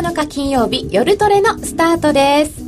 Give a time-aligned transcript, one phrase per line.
[0.00, 2.64] 8月9日金曜日夜トレのスタートです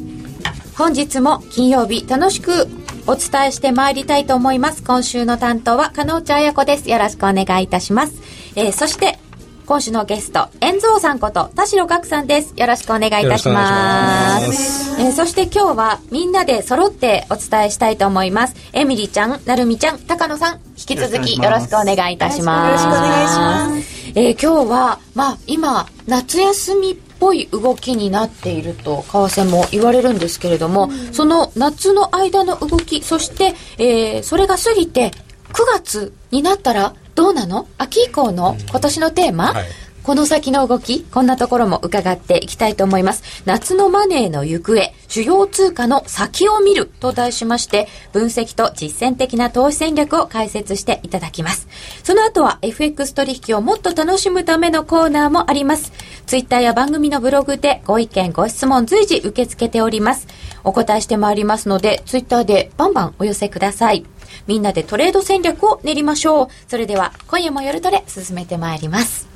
[0.76, 2.68] 本日も金曜日楽しく
[3.06, 8.20] お伝えしてまいりたいと思います今週の担当は加納内彩子ですよろしくお願いいたします、
[8.54, 9.18] えー、そして
[9.64, 12.52] 今週のゲスト、遠蔵さんこと田代岳さんです。
[12.56, 14.46] よろしくお願いいたします。
[14.48, 18.56] ますえー、そして今日はみんなで揃ってお伝えしたいと思います。
[18.72, 22.84] エミリちゃん、なるみちゃん、高野さん、引き続きよろしくお願いいたします。
[22.84, 24.12] よろしくお願いします。
[24.16, 35.12] えー、今日は、まあ今、夏休みっぽい動きになっていると為替も言われるんですけれども、うん、その夏の間の動きそして、えー、それが過ぎて
[35.52, 37.68] 9月になったらどうなの？
[37.78, 39.64] 秋以降の今年のテーマ、はい
[40.02, 43.22] この先の動き、こんなところも伺っていきたいと思います。
[43.44, 51.68] 夏のマネーの行方、主要通貨の先を見ると題しまして、分析と実践的な投資戦略を解説していただきます。
[52.02, 55.92] その後は FX 取引をもっと楽しむためのコーナーもあります。
[56.26, 60.26] ツイッターや番組のブログでご意見、ご質問随時受け付けております。
[60.64, 64.04] お答えしてまいりますので、ツイッターでバンバンお寄せください。
[64.48, 66.48] みんなでトレード戦略を練りましょう。
[66.66, 69.31] それでは、今夜も夜トレ進めてまいります。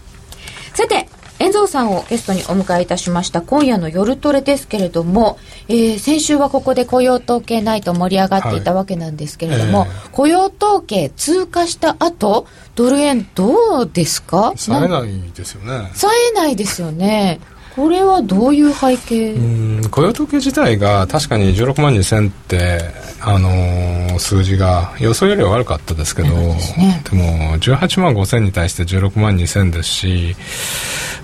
[0.77, 9.93] さて、遠藤さんをゲストにお迎えいたしました今夜の夜トレですけれども、えー、先週はここで雇用統計ないと盛り上がっていたわけなんですけれども、はいえ。
[9.93, 14.53] ー、雇用統計通過した後ドル円どうですか？
[14.57, 15.91] 冴えないですよね。
[15.95, 17.41] 冴えないですよね
[17.77, 19.35] これはどういう背景？
[19.35, 22.81] うん雇用統計自体が確かに16万2000って、
[23.21, 30.37] あのー、数字が予想よりは悪かったですけど、ね、でも18万5000に対して16万2000ですし、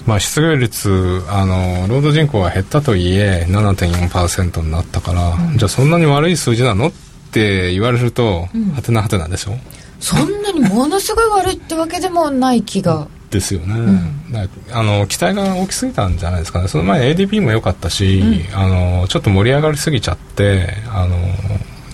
[0.06, 6.88] まあ、失業率、あの労働人口が減ったとはいえ7.4%になったから、うん、じゃあそんなに悪い数字なの？
[6.88, 6.92] っ
[7.32, 9.52] て言われると、うん、はてなはてなんでしょ？
[10.00, 13.08] そんなにものすごい悪いってわけでもない気が。
[13.32, 16.68] ですよね、うん、あの期待が大きすぎたんじゃないですかね。
[16.68, 21.16] その前 ADP も良かったし、うん、あのちょっと盛り上がりすぎちゃってあの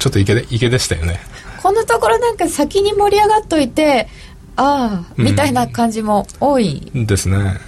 [0.01, 1.21] ちょっと池で池でしたよね。
[1.63, 4.09] このところなんか先に盛り上がっといて
[4.57, 6.91] ああ、みたいな感じも多い。
[6.93, 7.61] ですね。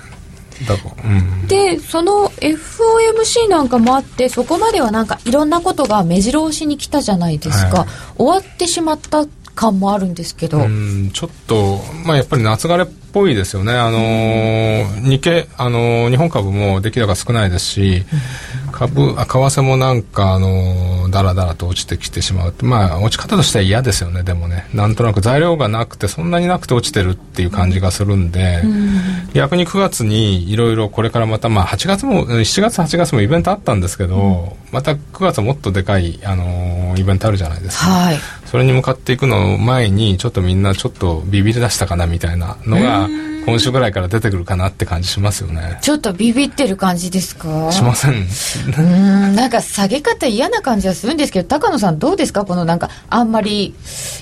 [0.67, 1.09] だう
[1.45, 7.89] ん、でその FOMC なんかもあってそこまではなんかいろんなことが目白押しに来たじゃないですか、はい、
[8.19, 10.59] 終わってしまった感もあるんですけど。
[11.13, 18.05] ちょっと、まあ、やっぱり夏枯れっぽいですよね、あのー、日経、あのー、日本株も出来高少ないですし、
[18.73, 28.63] 株あ為替もなんか、あのー、だらだらと落ちてきてしまうまあ、落ち方としては嫌ですよね、でもね、なんとなく材料がなくて、そんなになくて落ちてるっていう感じがするんで、
[29.35, 37.87] 逆に9月にいろいろこれからまた、まあ、8月も、7月、8月もイベントあったんですけど、また9月もっとでかい、あのイベントあるじゃないですか。
[37.87, 38.19] はい。
[38.51, 43.00] それに向かっていくの前にちょっとみんなちょっとビビり出したかなみたいなのが
[43.47, 45.79] 今週ぐらいから出てくるかなって感じしますよね。
[45.81, 47.73] ちょっとビビってる感じですか？
[47.73, 48.27] しません。
[48.79, 52.45] うんなんか下げ方嫌な感じはするんですけど高野さんどうですか？
[52.45, 53.75] このなんかあんまり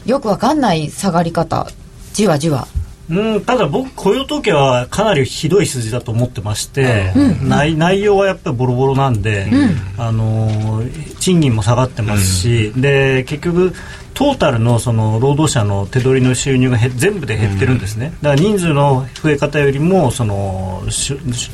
[0.07, 1.67] よくわかんない下がり方。
[2.13, 2.67] じわじわ
[3.11, 10.83] うん、ただ僕雇用統計はかなりひどい数字だと思ってまして、うん、内内容はやっぱりボロボロなんで、うん、あの
[11.19, 13.73] 賃金も下がってますし、うん、で結局
[14.19, 20.83] トータルのその労働者の手取りの収入が全部で減ってるんですね、だから人数の増え方よりもその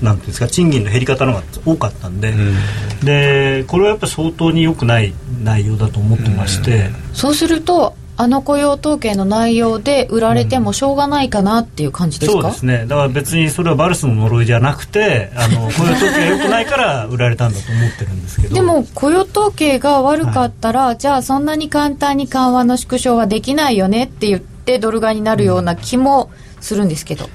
[0.00, 2.32] なんていうんですか賃金の減り方の方が多かったんで,、
[3.04, 5.12] でこれはやっぱり相当に良くない
[5.42, 12.86] 内容だと思ってまして、そうするとあの雇用統計の内容で売られてもしょうがないかなっていう感じですか、うん、そうですね。
[12.86, 18.54] だから別にそれはバルスの呪いじゃなくてあの雇用統計が良くないから売られたんだと思ってるんですけど。
[18.54, 27.28] でも雇用統計が悪かったら、はい、じゃあそんなに簡単に緩和の縮小はできないよねって言ってドル買いになるような気もするんですけど、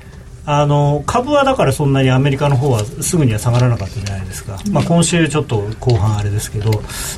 [0.45, 6.71] あの株はだからそんなにアメリカの方はすぐには下がらなかったじゃないですか、まあ、今週ちょっと後半あれですけど。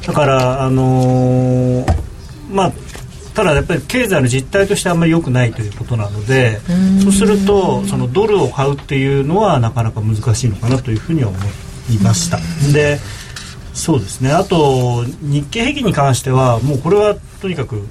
[0.05, 1.85] だからあのー、
[2.51, 2.71] まあ
[3.33, 6.59] ただやっぱり経済の実態としてあんまり良くないということなので
[7.01, 11.37] そうするとそのドルを買うっていうのはなかなか難しいのかなというふうには思
[11.89, 12.39] いました。
[12.73, 12.99] で
[13.73, 14.31] そうですね。
[14.33, 17.87] あと日経平均に関してはもうこれはとにかく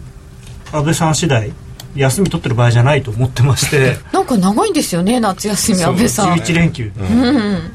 [0.72, 1.52] 安倍さん次第
[1.96, 3.96] 休み取ってる場合じゃないと思ってまして。
[4.12, 6.38] なんか長いんですよね夏休み安倍さん。
[6.38, 7.72] 11連休、うん、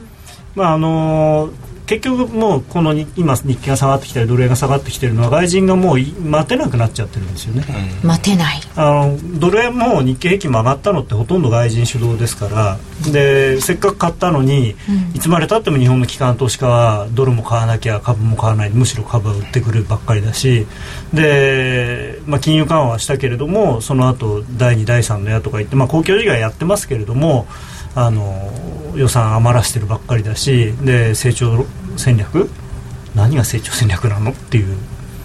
[0.56, 7.66] まああのー結局もうこの今日経が下がってきたりドル円が下がってきてるのは外人がもう待てなくなっちゃってるんですよね、
[8.04, 8.62] うん、待てない。
[8.76, 12.78] あのドル円も日経平均も上がったのってほとんど外人主導ですから。
[13.12, 18.70] でせっかく買ったのに、うん、いつまでたっても日本の機関投資家はドルも買わなきゃ株も買わない。
[18.70, 20.66] むしろ株は売ってくるばっかりだし。
[21.14, 27.48] で、まあ、金融緩和はしたけれどもその後第2第3の矢とか言って、まあ、公共事業はやってますけれども
[27.96, 28.52] あの
[28.96, 31.66] 予算余らせてるばっかりだしで成長
[31.98, 32.50] 戦略？
[33.16, 34.78] 何が成長戦略なのっていう。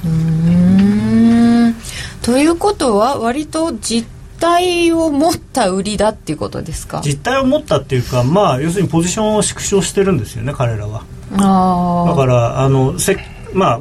[0.04, 1.74] うん。
[2.22, 4.08] ということは割と実
[4.38, 7.02] 態を持った売りだっていうことですか？
[7.04, 11.02] 実態を持ったっていうかまあ要するにポジションを縮小してるんですよね彼らは。
[11.32, 13.16] あだからあのせ
[13.52, 13.80] まあ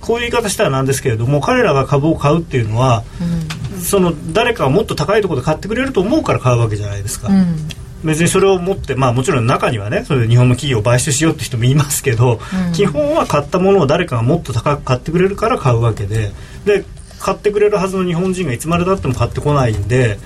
[0.00, 3.04] こういう言い方したらなんですけれども彼らが株を買うっていうのは、
[3.74, 7.56] うん、その誰かがもっと高いところで買ってくれると思うから買うわけじゃないですか、うん、
[8.04, 16.32] 別にそれを持ってまあもちろん中にはねそれで日本の企業を買収しようって人もいますけど、うん、基本は買ったものを誰かがもっと高く買ってくれるから買うわけで
[16.64, 16.84] で
[17.18, 20.18] 買ってくれるはずの日本人がいつまでたっても買ってこないんで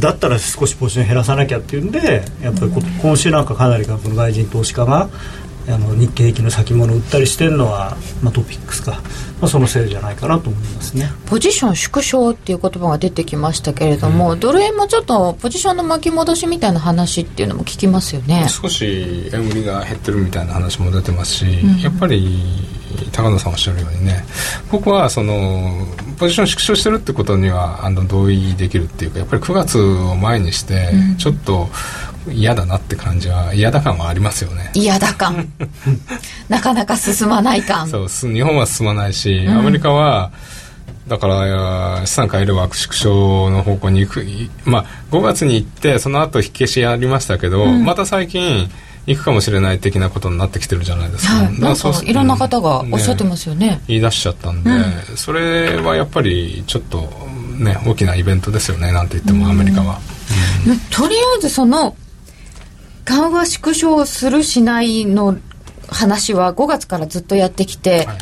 [0.00, 5.08] だったら少しポジション減らさなきゃっていうんでやっぱり今週なんかかなり外人投資家が
[5.70, 9.00] あの日経平均の先物を売ったりしてるのは、まあ、トピックスか、ま
[9.42, 11.10] あ、そのせいじゃないかなと思いますね。
[11.26, 18.46] ポジション縮小っていう言葉が出てきましたけれども、うん、ドル円もちょっとポジションの巻き戻しみたいな話っていうのも聞きますよね。
[18.48, 22.40] 少し円売りが減ってるみたいな話も出てますし、うん、やっぱり
[23.12, 24.24] 高野さんおっしゃるようにね
[24.70, 25.86] 僕はその
[26.18, 31.68] ポジション縮小してるってことにはあの同意できるっていうかやっぱり9月を前にしてちょっと
[32.32, 34.70] 嫌だなって感じは嫌だ感はありますよね。
[34.74, 35.48] 嫌だ感。
[36.48, 37.88] なかなか進まない感。
[37.88, 40.30] そう日本は進まないし、アメリカは
[41.08, 44.26] だから資産買える枠縮小の方向に行く。
[44.64, 48.70] まあ5月に行ってその後引き消しやりましたけど、うん、また最近
[49.08, 57.08] 行くかもしれない的なことになってきてるじゃないですか,、はい、なんかいろんな方がおっしゃってますよね、ね、言い出しちゃったんで、うん、それはやっぱりちょっと
[57.58, 59.98] ね大きなイベントですよねなんて言ってもアメリカは、
[60.66, 61.96] うん、とりあえずその
[63.08, 65.38] 緩和縮小するしないの
[65.88, 68.18] 話は5月からずっとやってきて、はい、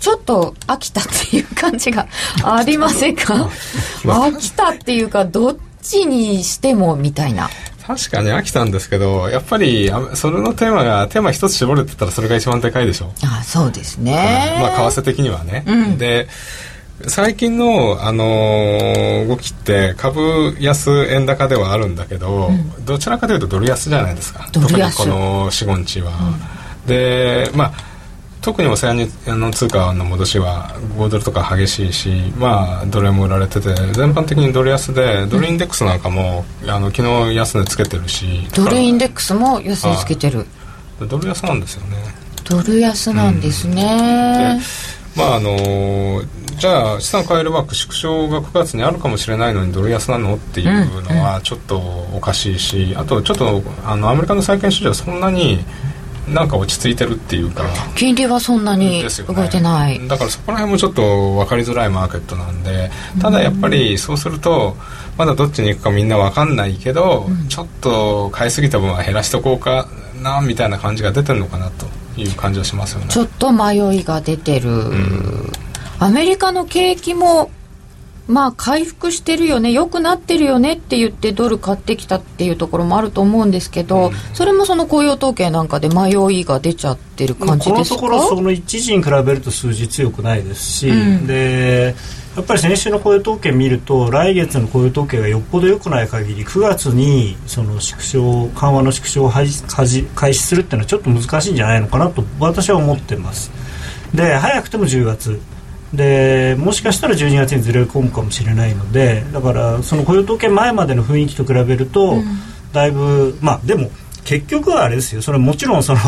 [0.00, 2.08] ちょっと飽きたっていう感じが
[2.42, 3.48] ありませんか？
[4.02, 7.48] 飽きたっていうかどっちにしてもみたいな。
[7.86, 13.12] 確かに飽きたんですけどやっぱりそれのテーマがテーマ一つ絞れてたらそれが一番でかいでしょ。
[13.22, 16.26] あそうですね、まあ為替的にはね、うん、で
[17.08, 24.48] 最近の、あのー、動きって株安円高ではあるんだけど、うん、どちらかというとドル安じゃないですか。
[24.52, 26.12] 特にこの45日は、
[26.82, 27.72] うん、でまあ
[28.44, 30.68] 特にオセアニの通貨の戻しは
[30.98, 38.46] 5ドルとか激しいし、まあ、ドル円も売られてて全般的にドル安でドルインデックスなんかも、うん、あの昨日安値つけてるし。
[38.54, 40.46] ドルインデックスも安値つけてる。
[41.00, 41.96] ドル安なんですよね。
[42.44, 44.60] ドル安なんですね、
[45.16, 46.22] まああの
[46.56, 51.78] じゃあ資産買える枠縮小が9月にあるかもしれないのにドル安なのっていうのはちょっと
[52.14, 55.58] おかしいし、うん、あとちょっとあのアメリカの債券市場はそんなに
[56.28, 57.64] なんか落ち着いてるっていうか
[57.96, 62.90] 金利はそんなに動いてない、ね、だからそこら辺もちょっと分かりづらいマーケットなんで
[63.20, 64.76] ただやっぱりそうすると
[65.18, 69.86] まだどっちに行くかみんな分かんないけど、うん、ちょっと買いすぎた分は減らしとこうか
[70.22, 73.06] なみたいな感じが出てるのかなという感じはしますよね。
[73.08, 75.52] ちょっと迷いが出てる、うん、
[75.98, 77.50] アメリカの景気も
[78.26, 79.70] まあ回復してるよね。
[79.70, 88.00] 良くなってるよねって言ってドル買ってきたっていうところもあると思うんですけど、うん、それもその雇用統計なんかで迷いが出ちゃってる感じですか？
[88.00, 91.94] このところその一時に比べると数字強くないですし、うん、で
[92.36, 103.52] やっぱり先週の雇用統計見ると来月の雇用統計がよっぽど良くない限り9月にその縮小緩和の縮小を開始するっていうのはちょっと難しいんじゃないのかなと私は思ってます。
[104.12, 105.40] で早くても10月。
[105.92, 112.24] でもしかしたら12月にずれ込むかもしれないのでだからその雇用統計前までの雰囲気と比べると、うん、
[112.72, 113.92] だいぶまあでも
[114.24, 115.22] 結局はあれですよ。
[115.22, 116.00] それもちろんその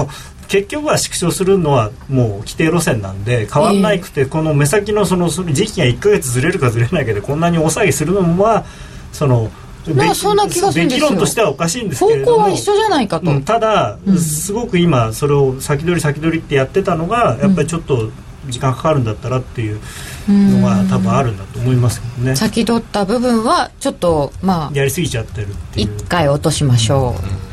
[0.48, 8.64] 結局は縮小するのはもう規定路線なんで変わらなくて、えー、この目先のその時期が1か月ずれるかずれないかでこんなに大騒ぎするのは
[9.12, 9.50] その
[9.94, 11.10] なそんな気がするんですよ。
[11.10, 18.10] 論としてはおかしいんですけれども方向は一緒じゃないかと、うん、ただ、うん、すごく今それを先取り先取りってやってたのがやっぱりちょっと
[18.48, 19.80] 時間かかるんだったらっていう
[20.28, 22.36] のが多分あるんだと思いますけどね。
[22.36, 25.94] 先取った部分はちょっとまあやりすぎちゃってるっていう。
[25.96, 27.45] 一回落としましょう、うん、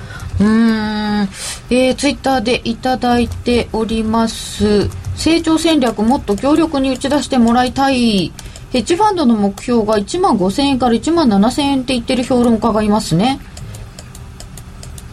[0.44, 1.30] うん。
[1.70, 4.90] えー、ツイッターでいただいております。
[5.16, 8.34] 成長戦略もっと強力に打ち出してもらいたい。
[8.72, 13.40] ヘッジファンドの目標が1万5000円から1万7000円って言ってる評論家がいますね。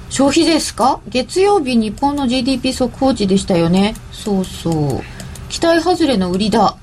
[0.09, 1.01] 消費ですか？
[1.09, 3.95] 月曜日日本の GDP 速報値でしたよね。
[4.11, 5.03] そうそう。
[5.49, 6.77] 期待外れの売りだ。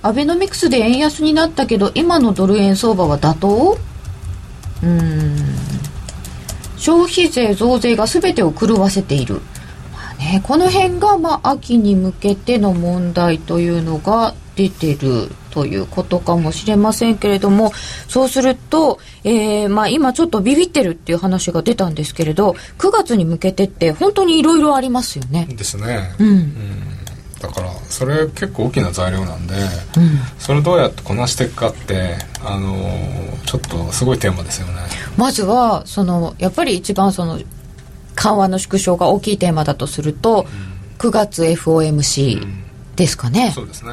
[0.00, 3.78] アベノミクスで円安になったけど今のドル円相場は妥当？
[4.84, 5.47] うん。
[6.78, 9.40] 消費税増税が全てを狂わせている、
[9.92, 17.72] まあね、この辺がまあ秋に向けての問題というのが出てるということかもしれませんけれども
[18.08, 25.46] そうすると、えーまあ、今ちょっとビビってるっていう話が出たんですけれど9月に向けてって本当にいろいろありますよね。
[25.50, 26.14] ですね。
[26.18, 26.97] うん、うん
[27.40, 29.60] だからそれ結構大きな材料なんで、うん、
[30.38, 32.76] それをどうやってこなしていくかってあの
[33.46, 34.74] ちょっとすごいテーマですよね。
[35.16, 37.38] まずはそのやっぱり一番その
[38.14, 40.46] 緩和の縮小が大きいテーマだとすると、
[41.00, 42.44] うん、9月 FOMC
[42.96, 43.92] ですかね、うん、そうですね、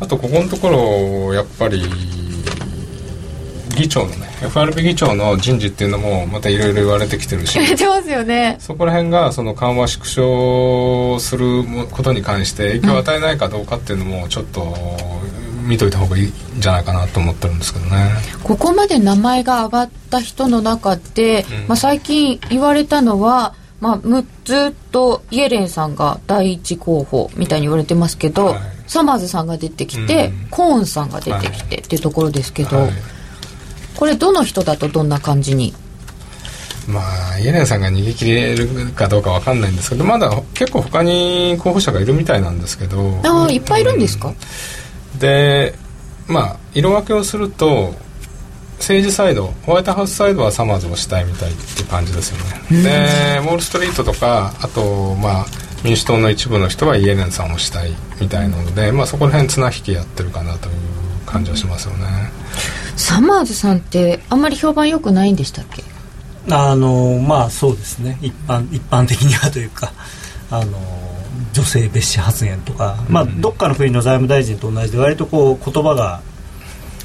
[0.00, 1.82] あとここのところやっぱり
[3.78, 8.56] 議長のね FRB 議長の人事っていうのもまたいろいろ言われてきてるし言われてますよね。
[8.58, 14.74] そこら辺がその緩和縮小することに関して影響を与えないかどうかっていうのもちょっと
[15.62, 18.10] 見といた方がいいんじゃないかなと思ってるんですけどね。
[18.42, 28.58] ここまで名前が上がった人の中で、うん、まあ、最近言われたのはまあ、ずっとイエレンさんが第一候補みたいに言われてますけど、はい、
[28.88, 32.90] サマーズさんが出てきて、うん、コーンさんが出てきてっていうところですけど、はい
[33.98, 35.74] これどの人だとどんな感じに？
[36.86, 37.00] ま
[37.32, 43.20] あイエレンさんが逃げ切れるかどうかわかんないんですけどまだ結構他に候補者がいるみたいなんですけど。
[43.24, 45.74] ああいっぱいいるんですか、うん、で
[46.28, 47.92] まあ色分けをすると
[48.78, 52.38] 政治サイドホワイトハウスサイドはサマーズをしたいみたいっていう感じですよ
[52.70, 52.82] ね。
[52.84, 55.46] でウォール・ストリートとかあとまあ
[55.84, 60.74] 民主党の一部の人はイエレンさんをしたいみたいなので、まあ、そこら辺綱引きやってるかなという
[61.26, 62.06] 感じはしますよね、
[62.98, 65.82] サマーズさんってあんまり評判良くないんでしたっけ？
[66.50, 68.18] あのまあそうですね。
[68.22, 69.92] 一般一般的にはというか
[70.50, 70.78] あの
[71.52, 76.20] 女性蔑視発言とか、まあ、どっかの国の財務大臣と同じで割とこう言葉が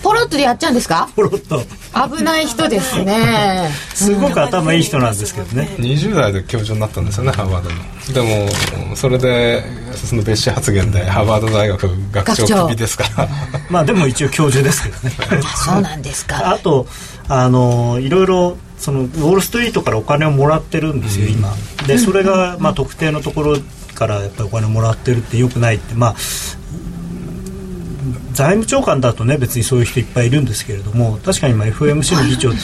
[0.03, 1.09] ポロッとでやっちゃうんですか？
[1.15, 1.61] ポロッと。
[2.17, 3.69] 危ない人ですね。
[3.93, 5.69] すごく頭いい人なんですけどね。
[5.79, 8.27] 20代で教授になったんですよねハーバードの。
[8.27, 8.45] で
[8.89, 9.63] もそれで
[9.95, 13.27] その別紙発言でハーバード大学学長首ですから。
[13.71, 14.97] まあでも一応教授ですけど
[15.37, 15.41] ね。
[15.55, 16.51] そうなんですか。
[16.51, 16.85] あと
[17.29, 21.55] あのいろいろそのウォール・ストリートからお金をもらってるんですよ、今。
[21.87, 23.57] でそれが、まあ、特定のところ
[23.95, 25.93] からやっぱりお金をもらってるってよくないって。
[25.95, 26.15] まあ
[28.31, 32.55] 財務長官だとね別にそういう人いっぱいいるんですけれども確かに今 FMC の議長い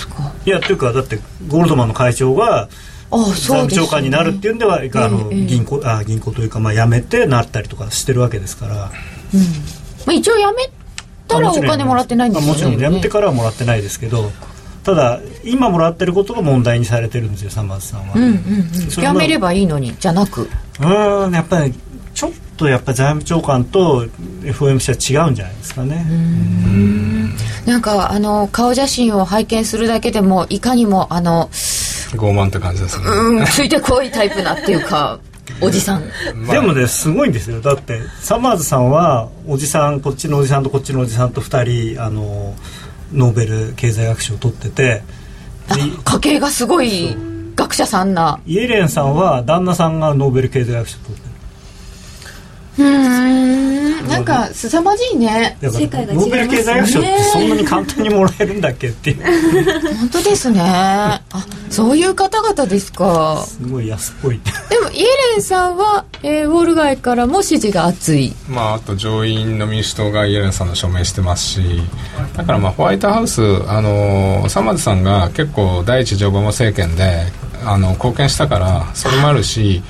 [0.45, 2.69] やというかだってゴールドマンの会長が
[3.09, 9.39] 財務長官になるっていうんでは、ね、あの銀行あ銀行というかまあ辞めてなったりとかしてるわけですから、うん。
[10.05, 10.69] まあ、一応辞め
[11.27, 12.53] たらお金もらってないんですよね。
[12.53, 14.31] もちろん辞めてからはもらってないですけど
[14.83, 20.49] ただ今もらってることが問題にされてるんですよサマーズさんは、うんうんうん、辞めればいいのにじゃなく。
[20.79, 21.73] うんやっぱり
[22.59, 24.05] とやっぱり財務長官と
[24.41, 26.05] FOMC は違うんじゃないですかね。
[27.65, 33.05] なんかあの顔写真を拝見するだけでもいかにもあの傲慢って感じですね。
[33.07, 35.19] うんついてこいタイプなっていうか
[35.61, 36.03] おじさん、
[36.35, 37.61] まあ、でもねすごいんですよ。
[37.61, 42.53] だってサマーズさんはおじさんこっちのおじさんとこっちのおじさんと2人あの
[43.13, 45.01] ノーベル経済学賞を取ってて
[46.03, 47.15] 家系がすごい
[47.55, 48.39] 学者さんな。
[48.45, 51.28] イエレンさんは旦那さんがノーベル経済学賞を取って
[52.77, 54.07] うん。
[54.07, 55.57] なんか凄まじいね。
[55.61, 56.27] 世界が違いますね。
[56.27, 59.23] ノーベル経済学賞ってそんなに簡単にもらえるんだっけっていう。
[59.97, 60.61] 本当ですね。
[60.61, 61.21] あ
[61.69, 63.43] そういう方々ですか。
[63.45, 64.39] すごい安っぽい。
[64.69, 68.33] でもイエレンさんは、えー、ウォール街からも支持が厚い。
[68.47, 71.81] まああと上院の民主党がイエレンさんの署名してますし。
[72.35, 77.25] だからまあホワイトハウスあのサマーズさんが結構第一次オバマ政権で
[77.65, 79.83] あの貢献したからそれもあるし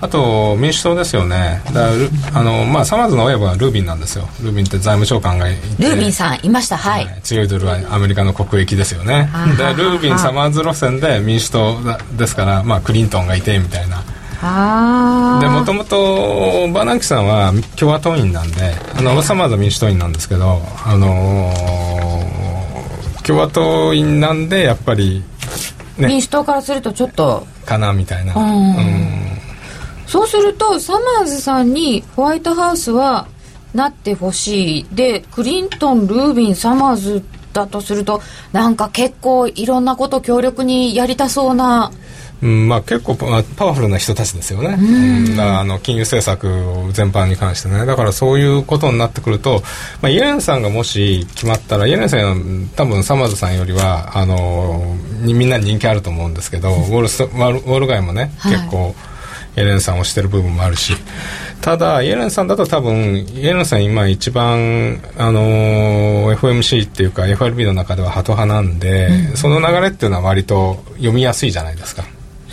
[0.00, 1.62] あと民主党ですよね。
[1.72, 1.88] だ
[2.34, 4.28] あの、まあ、サマーズの親はルービンなんですよ。
[4.42, 5.82] ルービンって財務長官がいて。
[5.82, 6.76] ルービンさんいました。
[6.76, 9.30] はい、はい、強いドルはアメリカの国益ですよね。
[9.56, 11.76] でルービンサマーズ路線で民主党
[12.16, 14.02] ですから、まあ、クリントンがいてみたいな。
[15.40, 25.24] でもともとバーナンキさんは共和党員なんであのサマーズは民主党員なんですけど、あのー、共和党員なんでやっぱり、
[25.96, 27.46] ね、民主党からするとちょっと。
[27.64, 28.34] かなみたいな。
[28.34, 29.05] うん
[30.06, 33.26] そうするとサマーズさんにホワイトハウスは
[33.74, 34.86] なってほしい。
[34.92, 37.22] でクリントンルービンサマーズ
[37.52, 38.22] だとすると
[38.52, 41.92] なんか結構いろんなこと強力にやりたそうな。
[42.42, 46.46] うんまあ、結構パワフルな人たちですよね、うん、あの金融政策
[46.92, 47.86] 全般に関してね。
[47.86, 49.62] だからそういうことになってくると、
[50.02, 58.94] まあ、イエレンさんがもし決まったらイエレンさん多分サマーズさんよりはあのみんなに人気あると思うんですけど、ウォールスウォール街もね、はい、結構。
[59.56, 60.94] イエレンさんをしてる部分もあるし。
[61.60, 72.04] ただイエレンさんだと多分イエレンさん今一番あのー、FMC っていうか FRB の中ではハト派なんで、うん、その流れっていうのは割と読みやすいじゃないですか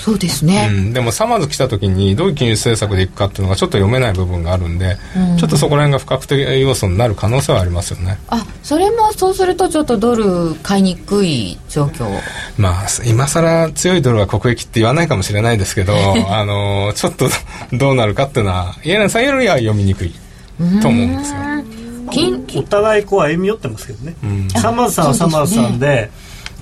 [0.03, 8.19] そうですね、うん、でもサマーズ来た時にどういう金融政策でいくかっていうのがちょっと読めない部分があるんで、うん、ちょっとそこら辺が不確定要素になる可能性はありますよね。
[8.27, 12.09] あそれもそうするとちょっとドル買いにくい状況。
[12.57, 15.93] まあ今更強いドルは国益って言わないかもしれないですけど
[16.27, 17.29] あのちょっと
[17.71, 20.13] どうなるかっていうのはイエレンさんよりは読みにくい
[20.81, 21.37] と思うんですよ。
[22.59, 26.11] お互いこう歩み寄ってますけどね、うん、サマーズさんはサマーズさんで、ね、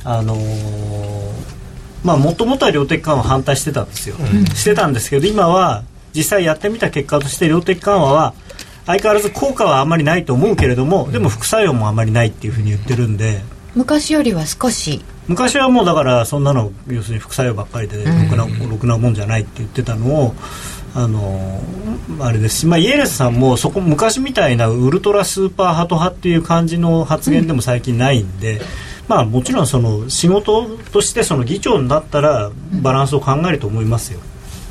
[0.03, 1.20] あのー、
[2.03, 8.33] まあもともとは量的緩和反対してたんですよ、うん、してたんですけど今は実際やってみた結果として量的緩和は
[8.85, 13.41] 相変わらず効果はあまりないと思うけれども、でも副作用もあまりないっていうふうに言ってるんで。
[13.75, 15.01] 昔よりは少し。
[15.27, 20.35] 昔はもうだからそんなの要するに副作用ばっかりでろくな,、ろくなもんじゃないって言ってたのを
[20.93, 21.61] あの
[22.19, 28.65] あれですし、まあ、イエレスさんもそこ昔みたいなウルトラスーパーハト派っていう感じの発言でも最近ないんで、うん、
[29.11, 32.49] まあ、もちろんその仕事としてその議長になったら
[32.81, 34.21] バランスを考えると思いますよ。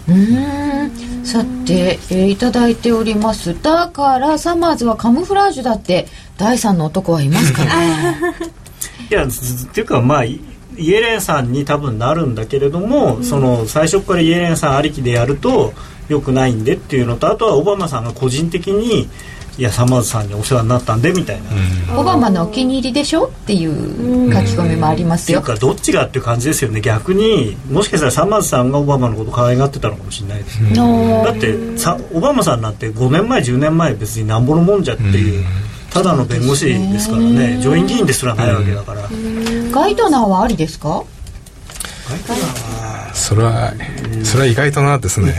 [0.08, 1.26] うん。
[1.26, 3.54] さて、えー、いただいております。
[3.62, 6.06] だからサマーズはカムフラージュだって
[6.38, 8.16] 第三の男はいますかね
[9.12, 9.28] いやっ
[9.74, 10.40] ていうかまあイ
[10.78, 15.74] エレンさんに多分なるんだけれども、うん、その最初からイエレンさんありきでやると
[16.08, 19.06] よくないんでっていうのとあとはオバマさんが個人的に
[19.58, 21.50] いやサマーズさんにお世話になったんでみたいな、
[21.92, 23.26] うん、オバマのお気に入りでしょ？
[23.26, 26.80] っていう書き込みもありますよ、っていうかどっちがっていう感じですよね。
[26.80, 30.62] 逆にもしかしたらサマーズさんがオバマのこと可愛がってたのかもしれないです。
[30.62, 30.72] ね、
[31.24, 35.44] だってさオバマさんなんて5年前10年前別になんぼのもんじゃっていう、
[35.90, 37.60] ただの弁護士ですからね。
[37.60, 39.08] 上院議員ですらないわけだから、
[39.72, 41.04] ガイドナーはありですか？
[42.08, 42.69] ガイドナーは
[43.30, 43.72] それは
[44.24, 45.38] それは意外となですね。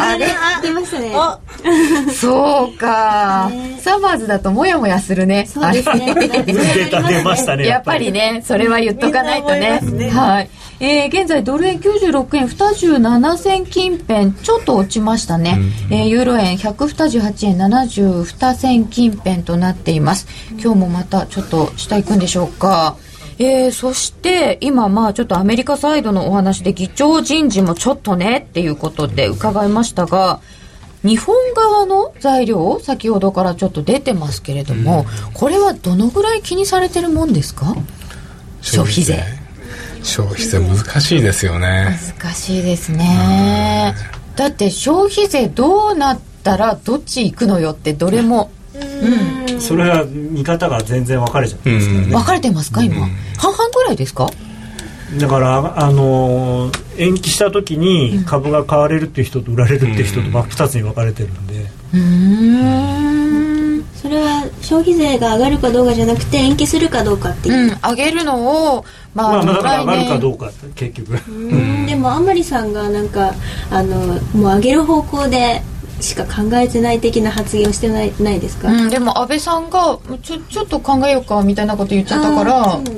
[0.00, 0.26] あれ
[0.62, 1.12] 出ましたね。
[2.14, 3.50] そうか。
[3.78, 5.46] サマーズだともやもやするね。
[5.46, 6.14] そうですね。
[6.14, 9.82] 出ましたね やっぱりねそれは言っとかないとね。
[10.14, 10.48] はい。
[10.80, 14.32] えー、現在ドル円96円27銭近辺。
[14.32, 15.58] ちょっと落ちましたね、
[15.90, 20.26] うん、えー、ユーロ円128円72銭近辺となっています。
[20.52, 22.96] 今日もまたちょっと下行くんでしょうか
[23.38, 30.40] えー、そして今まあちょっとアメリカサイドのお話で議長人事もちょっとねっていうことで伺いましたが
[31.02, 37.76] 日本側の材料先ほどからちょっと出てますけれども、うん、これはどのぐらい気にされてるもんですか？
[38.62, 39.22] 消費税。
[40.02, 40.58] 消費税。
[40.58, 41.96] 難しいですよね。
[42.20, 43.94] 難しいですね。
[44.34, 48.50] だって消費税どうなったらどっち行くのよってどれも
[49.52, 53.06] うん、それは見方が全然分かれちゃってますからね、分かれてますか今、
[53.38, 54.28] 半々ぐらいですか？
[55.20, 61.66] だからあの延期した時に株が買われるっていう人と売られるっていう人と真っ二つに分かれてるんで。
[61.94, 63.84] うん。
[63.94, 68.84] それは消費税が上がるかどうかじゃなくて延期するかどうかっていう、うん、上げるのを
[69.14, 71.18] まあ、まあ、だから上がるかどうか結局。
[71.86, 73.32] でもあんまりさんがなんか
[73.70, 73.96] あの
[74.34, 75.62] もう上げる方向で
[76.00, 82.78] しか考えてない的な発言をしてないないですか、うん、でも安倍さんがちょちょっと考えようかみたいなこと言っちゃったから。
[82.78, 82.90] ね、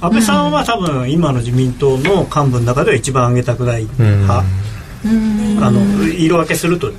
[0.00, 6.90] 安倍さんは多分今の自民党の幹部の中では一番上げたくない派、あの色分けすると。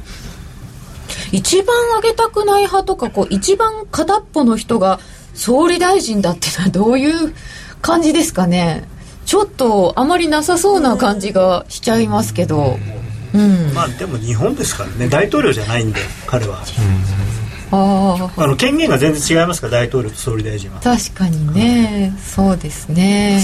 [1.32, 5.00] 一番上げたくない派とかこう一番片っぽの人が
[5.34, 7.34] 総理大臣だってのはどういう
[7.82, 8.84] 感じですかね。
[9.26, 12.78] ちょっとあまりなさそうな感じがしちゃいますけど。
[12.86, 13.01] うん、
[13.74, 16.64] まあでも日本ですからね大統領じゃないんで彼は、
[17.72, 20.82] うん、ああの権限が全然違いますから大統領と総理大臣は。
[20.82, 23.40] 確かにね、そうですね、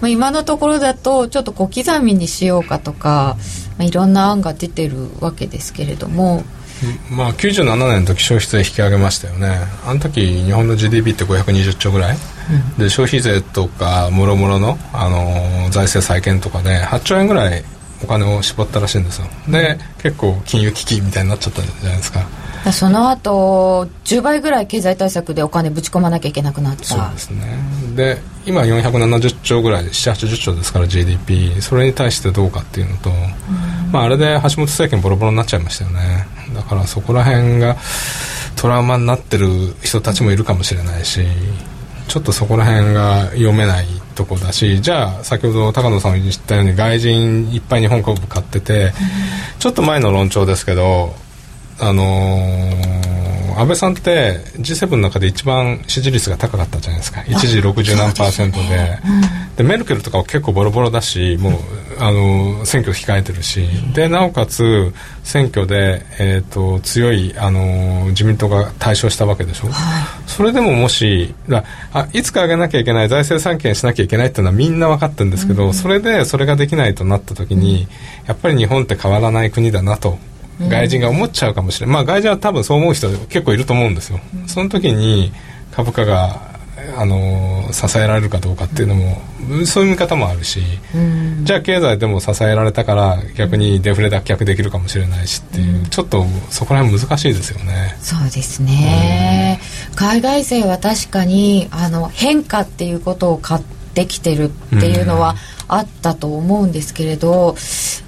[0.00, 3.36] まあ、今のところだとちょっと小刻みにしようかとか、
[3.78, 6.44] まあ、いろんな案が出てるわけですけれども。
[7.10, 9.56] まあ、97年の時消費税引き上げましたよね。
[9.86, 17.64] あの時日本の GDP って520兆ぐらい、うん、で消費税とかもろもろの、あの財政再建とかで8兆円ぐらい
[18.02, 19.26] お金を絞ったらしいんですよ。
[19.48, 22.26] で結構金融危機みたいになっちゃったじゃないですか。
[22.72, 26.84] その後10倍ぐらい経済対策でお金ぶち込まなきゃいけなくなった。
[26.84, 27.58] そうですね。
[27.96, 33.10] で今470兆ぐらい780兆ですから GDP それに対してどうかっていうのと、
[33.90, 36.26] まあ、あれで橋本政権ボロボロになっちゃいましたよね。
[36.54, 37.76] だからそこら辺が
[38.56, 41.20] トラウマになってる人たちもいるかもしれないし
[42.06, 48.92] ちょっとそこら辺が読めないとこだしじゃあ先ほど高野さんが言ったように外人いっぱい日本株買ってて、うん、
[49.58, 51.14] ちょっと前の論調ですけど
[51.80, 53.11] あのー、
[53.58, 57.24] 安倍さんって G7 の中で一番支持率が高かったじゃないですか。
[57.26, 58.68] 一時60何パーセントで。
[58.68, 61.52] で、うん、でメルケルとかは結構ボロボロだしもう
[61.98, 63.66] あの選挙控えてるし。
[63.94, 64.92] でなおかつ
[65.24, 69.74] 選挙で、えーと、強いあの自民党が大勝したわけでしょ、はい、
[70.26, 77.86] それでももしだあいつか上げなきゃいけない財政再建しなきゃいけないっていうのはみんな分かってるんですけど、うん、それでそれができないとなった時に、
[78.26, 80.18] やっぱり日本って変わらない国だなと
[80.60, 85.32] 外人が思っちゃうかもしれない、まあ外人は多分そう思う人結構いると思うんですよ、その時に
[85.70, 86.52] 株価が
[86.96, 89.22] あの支えられるかどうかっていうのも、
[89.66, 90.60] そういう見方もあるし、
[91.44, 97.96] じゃあ経済でも支えられたから逆にデフレ脱却できるかもしれないしっていう、ちょっとそこら辺難しいですよね。
[98.00, 99.60] そうですね、
[99.94, 105.36] 海外勢は確かにあの変化っていうことを買ってきてるっていうのは、
[105.68, 107.56] あったと思うんですけれど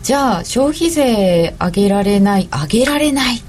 [0.02, 3.42] じゃあ消費税上げられない上げられない？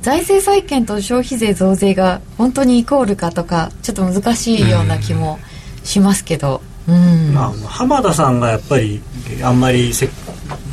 [0.00, 5.38] 財政再建と消費税増税が本当にイコールかとかちょっと難しいような気も
[5.84, 9.00] しますけど、うん、まあ、浜田さんがやっぱり
[9.44, 10.08] あんまりせ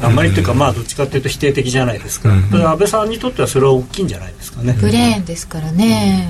[0.01, 4.73] あんまりというか、まあどっちかというと否定的じゃないですか、うん、安倍さんにとってはそれは大きいんじゃないですかね。
[4.73, 6.27] ブレーンですからね、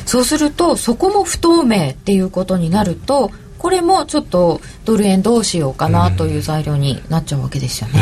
[0.00, 3.30] うん、そうするとそこも不透明っていうことになると
[3.62, 8.00] これもちょっとドル円どうしようかなという材料になっちゃうわけですよね、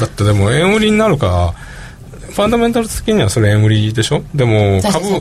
[0.00, 1.54] だってでも円売りになるか
[2.30, 4.22] ファンダメンタル的にはそれ円売りでしょ？
[4.34, 5.20] でも株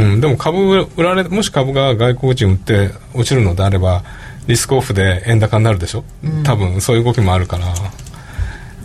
[0.00, 4.04] うん、でも株売られもし株が外国人売って落ちるのであれば
[4.46, 7.66] リスクオフで円高になるでしょ、うん、多分そういう動きもあるから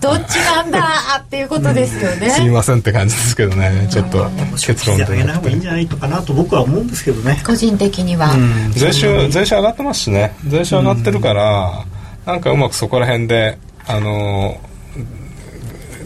[0.05, 3.87] どっちなんだっていうことですよね、すいませんって感じですけどね。
[3.89, 7.41] ちょっと結論で上げない方がいいんじゃないかなと僕は思うんですけどね。
[7.45, 8.29] 個人的には、
[8.71, 10.35] 税収税収上がってますしね。
[10.47, 11.85] 税収上がってるから、
[12.25, 14.59] うなんかうまくそこら辺であの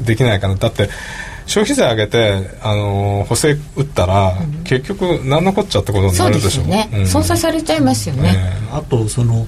[0.05, 0.55] できないかな。
[0.55, 0.89] だって
[1.45, 6.63] 消費税上げて、あの補正打ったら、うん、結局何のこっちゃってことになるでしょ。
[6.63, 8.37] うね、うん、損されちゃいますよね、ね、
[8.71, 9.47] あとその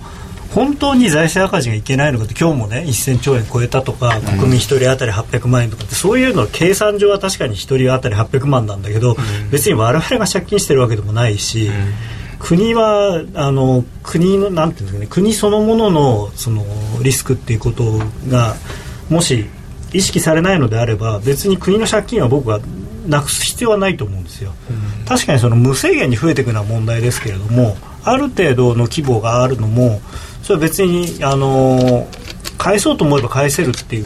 [0.54, 9.16] 本当に財政赤字がいけないのかって今日もね1000兆円超えたとか国民1人当たり800万円とかってそういうのは計算上は確かに1人当たり800万なんだけど、
[9.50, 11.70] 別に我々が借金してるわけでもないし、
[12.40, 16.66] 国はあの国のなんていうんですかね国そのもののその
[17.02, 18.56] リスクっていうことが
[19.10, 19.46] もし
[19.94, 22.60] 意識されないのであれば別に国の借金は僕は
[23.08, 30.02] なくす必要はないと思うんですよ、うん、確かにその無制限に増えていくのは問題ですけれどもある程度の規模があるのも
[30.44, 32.08] それは別にあの
[32.58, 34.06] 返そうと思えば返せるっていう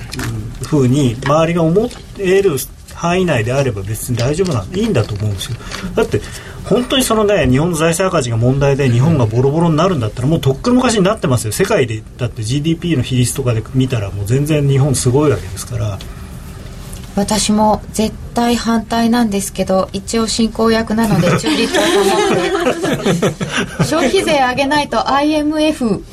[0.64, 2.58] ふうに周りが思える
[2.94, 5.58] 範囲内であれば別に大丈夫なんいいんだと思うんですよ。
[5.96, 6.22] だって
[6.64, 11.54] 本当にそのね日本の財政赤字が問題で日本がボロボロになるんだったらもうとっくの昔になってますよ。
[11.54, 16.00] 世界でだって GDP の比率とかで見たらもう全然日本すごいわけですから。
[17.16, 23.34] 私も絶対反対なんですけど一応進行役なので 中立を保って。
[23.86, 26.04] 消費税上げないと IMF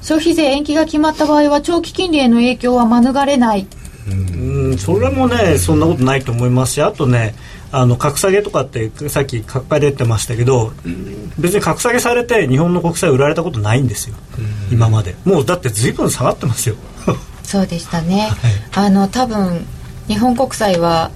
[0.00, 3.66] 消費税延期が決まった場合は長期金利への影響は免れない。
[4.06, 4.14] う
[4.74, 4.78] ん。
[4.78, 7.34] それもねそんなことないと思いますしあとね
[7.72, 10.72] あの格下げとかってさっき格下出てましたけど
[11.38, 14.16] 別に格下げされて日本の国債売られたことないんですよ。
[14.70, 15.16] 今まで。
[15.24, 16.76] もうだって随分下がってますよ
[17.44, 18.30] そうでしたね、
[18.72, 19.66] はい、あの多分
[20.08, 21.10] 日本国債は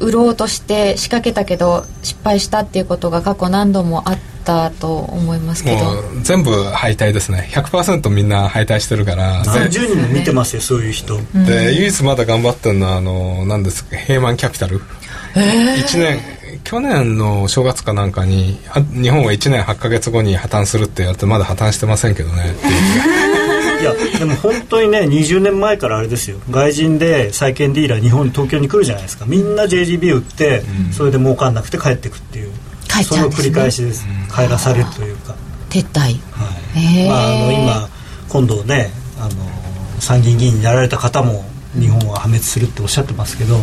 [0.00, 5.78] 売ろうとして仕掛けたけど失敗したっていうことが過去何度もあったと思いますけど。
[6.22, 7.48] 全部敗退ですね。
[7.52, 9.44] 100%みんな敗退してるから。
[9.44, 11.18] 10人も見てますよそういう人。
[11.46, 14.80] で唯一まだ頑張ってるのはあの何ですか平満キャピタル。
[15.34, 16.20] 1年
[16.64, 18.58] 去年の正月かなんかに
[18.92, 22.54] 日本は1年8か月後に破綻するってやってまだ破綻してませんけどね。
[23.34, 23.37] い
[23.84, 26.38] やでも本当にね20年前からあれですよ。
[26.50, 29.24] 外人で債券ディーラー日本に東京に来るじゃないですか。
[29.26, 32.52] みんな JGB 売って、うん、それで儲かんなくて帰ってくっていう。
[32.88, 35.34] 帰っちゃうんです、ね、その繰り返しです、帰らされるというか。
[35.70, 36.00] 撤退。
[36.00, 36.08] は
[36.74, 37.08] い。
[37.08, 37.88] まあ、あの今
[38.28, 39.30] 今度ねあの
[40.00, 41.44] 参議院議員になられた方も
[41.78, 43.56] 日本は破滅するっておっしゃってますけど。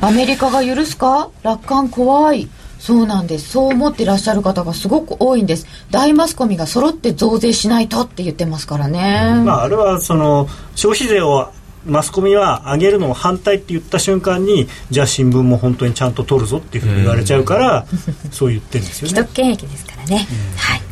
[0.00, 1.30] アメリカが許すか？
[1.42, 2.48] 楽観怖い
[2.84, 3.48] そうなんです。
[3.48, 5.66] そう思ってらっしゃる方がすごく多いんです。
[5.90, 11.50] 大マスコミが揃って増税しないとって言ってますからね、まあ、あれはその消費税を
[11.86, 17.86] マスコミは上げるのを反対って言った瞬間にじゃあ新聞も本当にちゃんと取るぞっていうふうに言われちゃうから、
[18.30, 19.08] そう言ってるんですよね。
[19.08, 20.26] 既得権益ですからね、
[20.58, 20.82] はい。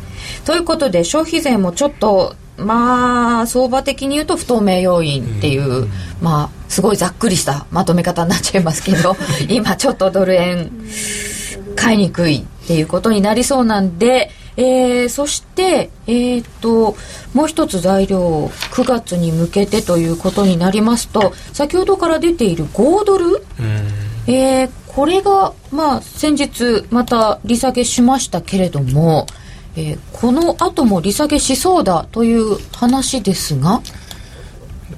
[0.45, 5.87] ということで消費税もちょっとまあ相場的に言うと不透明要因っていう、
[6.23, 9.15] まあすごいざっくりしたまとめ方になっちゃいますけど
[9.47, 10.71] 今ちょっとドル円
[11.73, 16.95] 買いにくいっていうことになりそうなんで、えー、そして、えー、っと
[17.33, 23.45] もう一つ材料9月に向けてということになりますと先ほどから出ている5ドル、
[24.27, 29.27] えー、これが、まあ、先日また利下げしましたけれども、
[29.75, 33.81] えーこの後も利下げしそうだという話ですが。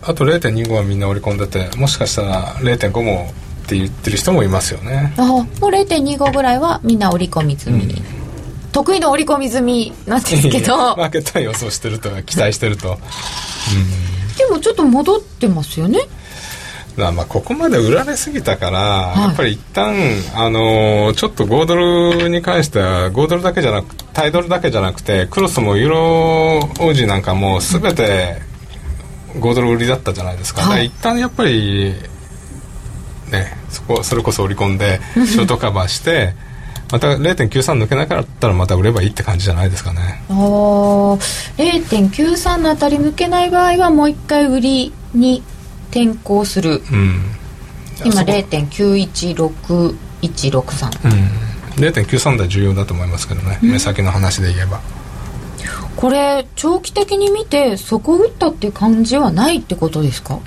[0.04, 3.34] あと0.25はみんな織り込んでてもしかしたら0.5も
[3.65, 5.13] って言ってる人もいますよね。
[5.17, 7.95] あもう0.25ぐらいはみんな織り込み済み、
[8.71, 10.95] 得意の織り込み済みなんですけど。
[10.95, 12.99] マーケットは予想してるとか期待してると。
[14.38, 15.99] でもちょっと戻ってますよね。
[16.95, 19.19] まあまあここまで売られすぎたから、い。
[19.21, 19.95] やっぱり一旦
[20.36, 21.75] あのーちょっと5ド
[22.21, 25.99] ルに関しては5ドルだけじゃなくタイドルだけじゃなくてクロスもユーロ
[26.60, 28.38] オージーなんかも全て
[29.39, 30.86] 5ドル売りだったじゃないですか,、はい。
[30.86, 31.93] 一旦やっぱり
[33.39, 36.34] ねそこそれこそ織り込んで ショートカバーして
[36.91, 40.21] また0.93抜けなかったらまた売ればいいって感じじゃないですかね。
[40.30, 41.19] あー。
[41.58, 45.41] 0.93のあたり抜けない場合はもう一回売りに
[45.89, 46.84] 転向する。
[46.91, 47.24] うん。
[48.06, 48.32] 今そこ。
[48.32, 49.89] 0.916163
[51.06, 51.12] うん。
[51.76, 54.80] 0.93台重要だと思いますけどね、目先の話で言えば。
[55.95, 60.39] これ長期的に見て底打ったっていう感じはないってことですか？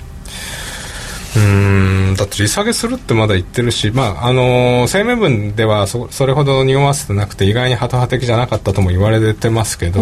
[1.35, 10.01] うーんだって利下げするってまだ言ってるし、まああのー声明文ではそそれほど匂わせてなくて意外にハト派的じゃなかったとも言われてますけど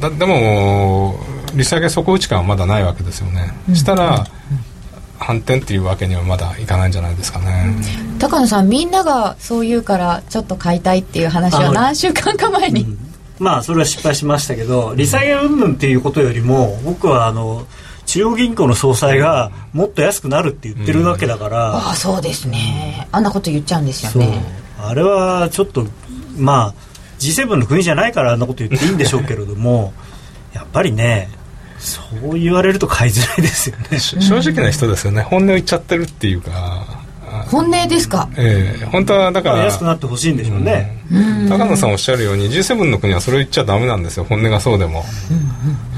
[0.00, 1.18] だでも
[1.54, 4.26] 利下げ底打ち感はまだないわけですよね、したら
[5.18, 7.74] 反転っていうわけにはまだいかないんじゃないですかね、
[8.18, 12.98] 高野さんみんながそう言うからちょっと買いたいっていう話は何週間か前に、
[13.38, 17.66] まあそれは失敗しましたけど利下げ云々っていうことよりも僕はあの
[18.06, 23.08] 中央銀行の総裁がもっと安くなるって言ってるわけだから、ああそうですね。
[23.12, 24.42] あんなこと言っちゃうんですよね。
[24.78, 25.86] あれはちょっと
[26.36, 26.74] まあ
[27.18, 29.92] G7 の国じゃないからあんなこと言っていいんでしょうけれども
[30.52, 31.30] やっぱりね
[31.78, 32.00] そ
[32.32, 33.98] う言われると買いづらいですよね。
[33.98, 35.22] し正直な人ですよね。
[35.22, 36.50] 本音を言っちゃってるっていうか。
[36.52, 37.03] あ
[37.50, 38.28] 本音ですか？
[38.36, 40.98] ええ本当はだから安くなってほしいんでしょうね、
[41.48, 44.24] 高野さんおっしゃるように G7 の国はそれを言っちゃダメなんですよ。
[44.24, 45.04] 本音がそうでも、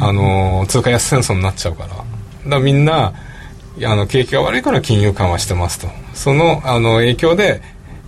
[0.01, 1.89] あのー通貨安戦争になっちゃうから。
[1.91, 2.05] だか
[2.45, 3.13] らみんな
[3.85, 5.89] あの景気が悪いから金融緩和してますと。
[6.15, 7.61] そのあの影響で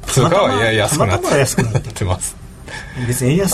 [0.06, 2.36] 通貨はいや安くなってたまたま安くなって ってます。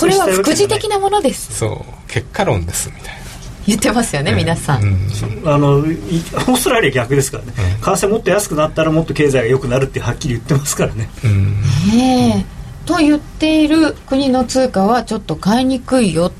[0.00, 1.54] これは副次的なものです。
[1.58, 2.10] そう。
[2.10, 3.20] 結果論ですみたいな
[3.66, 5.08] 言ってますよね、皆さん、うん。
[5.44, 11.08] あのい オーストラリア逆ですからね、為替もっと安くなったらもっと経済が良くなるってはっきり言ってますからね。
[11.24, 11.62] うん。
[11.92, 12.54] ねえ。
[12.86, 16.30] と言っている国の通貨はちょっと買いにくいよ。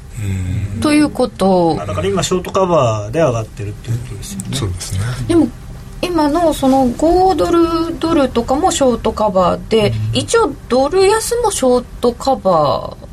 [0.80, 1.74] ということ。
[1.76, 4.56] だから今ショートカバーで上がってるっていうことですよね。
[4.56, 5.00] そうですね。
[5.28, 5.48] でも
[6.02, 13.03] 今のその5ドルドルとかもショートカバーで、一応ドル安もショートカバー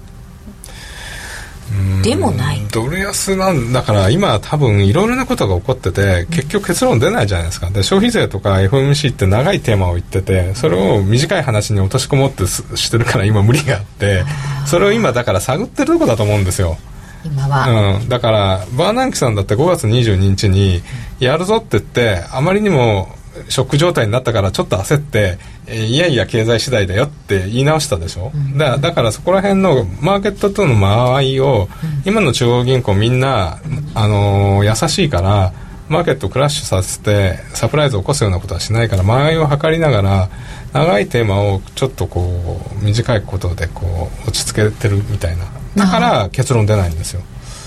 [2.03, 2.61] でもない。
[2.71, 7.69] ドル安なんだから今多分いろいろなことが起こってて結局結論出ないじゃないですか。
[7.69, 14.23] で消費税とか FMC って長いテーマを言っててそれを短い話に落とし込もうってすしてるから今無理があって
[14.65, 16.77] それを今だから探ってるとこだと思うんですよ。
[17.23, 20.81] 今は、うん、だからバーナンキさんだって5月22日に
[21.19, 23.15] やるぞって言ってあまりにも
[23.49, 31.69] ショック状態になったからちょっと焦って、えーいやいや経済次第だよって言い直したでしょ、だだからそこら辺のマーケットとの間合いを、
[32.05, 33.59] 今の中央銀行みんな、
[33.95, 35.53] あのー優しいから
[35.87, 40.29] マーケットをクラッシュさせてサプライズを起こすようなことはしないから間合いを測りながら
[40.73, 45.45] 長いテーマをちょっとこう短いことでこう落ち着けてるみたいな。
[45.75, 47.21] だから結論出ないんですよ。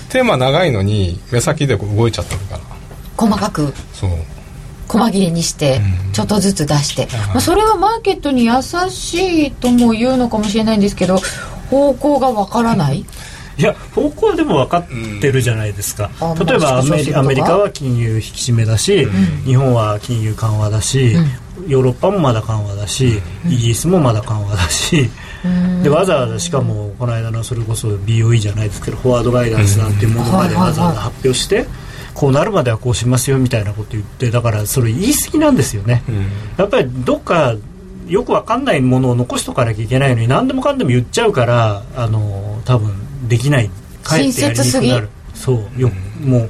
[0.09, 2.61] テーマ長いのに目先で動いちゃってるから。
[3.17, 3.73] 細かく。
[3.93, 4.11] そう
[4.87, 6.11] 細切れにしてうん。
[6.13, 11.19] ちょっとずつ出して、まあ、それはマーケットに優しいとも言うのかもしれないんですけど
[11.69, 13.05] 方向がわからない？
[13.57, 14.87] いや方向はでも分かっ
[15.21, 16.45] てるじゃないですか、うん。
[16.45, 19.07] 例えばアメリカは金融引き締めだし、
[19.45, 21.15] 日本は金融緩和だし、
[21.65, 25.09] ヨーロッパもまだ緩和だし、イギリスもまだ緩和だし、
[25.83, 31.65] でわざわざしかもこの間のそれこそ BOE じゃないですけどフォワードガイダンスなんていうものまでわざわざ発表して、
[32.15, 36.01] こうなるまではこうしますよみたいなこと言ってだからそれ言い過ぎなんですよね、
[36.57, 37.55] やっぱりどっか
[38.07, 43.69] よくわかんないものを残しとかなきゃいけないのに何でもかんでも言っちゃうからあの多分できない。
[44.03, 45.09] かえってやりにくくなる。
[45.33, 45.81] そう。
[45.81, 45.91] よ、
[46.23, 46.49] もう。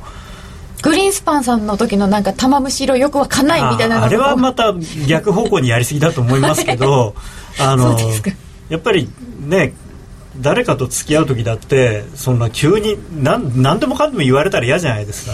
[0.84, 4.02] グリーンスパンさんの時のなんか玉虫色よくわかんないみたいなの。
[4.04, 4.74] ああれはまた
[5.08, 7.16] 逆方向にやりすぎだと思いますけど
[7.58, 7.98] あの
[8.70, 9.74] やっぱりね
[10.38, 15.32] 誰かと付き合う時だってそんな急に何何でもかんでも言われたら嫌じゃないですか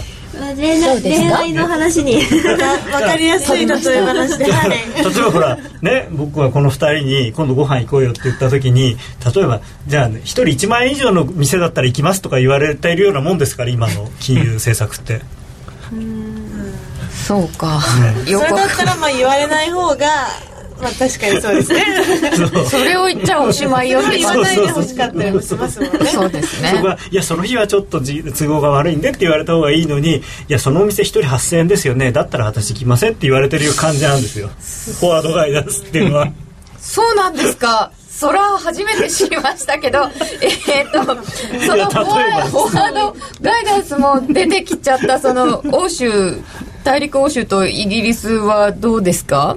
[1.02, 2.22] 恋愛の話に。
[2.32, 2.56] 分
[2.90, 8.96] かりやすい例え話で、はい、例えばほらね僕はこの2人に今度ご飯行こうよって言った時に
[9.34, 15.20] 例えばじゃあ、ね、1人1万円以上の店だったら行きますとか言われているようなもんですから今の金融政策って。
[17.12, 17.80] そうか、
[18.26, 20.06] よくそれだったらまあ言われない方が
[20.82, 21.84] まあ確かにそうですね。
[22.68, 26.06] それを言っちゃおしまいよって言わないでほしかったりもしますもんね。
[26.06, 26.70] そうですね。
[26.74, 32.10] そこはいやその日はちょっと都合が悪いんでって言われた方がいいのにいやそのお店1人8000円ですよね。
[32.10, 34.48] だったら私来ませんって言われてる感じなんですよ。
[34.48, 36.28] フォワードガイダンスっていうのは
[36.80, 37.92] そうなんですか。
[38.08, 39.98] それは初めて知りましたけど、
[40.42, 46.36] えー、っと、そのフォワードガイダンスも出てきちゃった、その欧州、
[46.84, 49.56] 大陸欧州とイギリスはどうですか？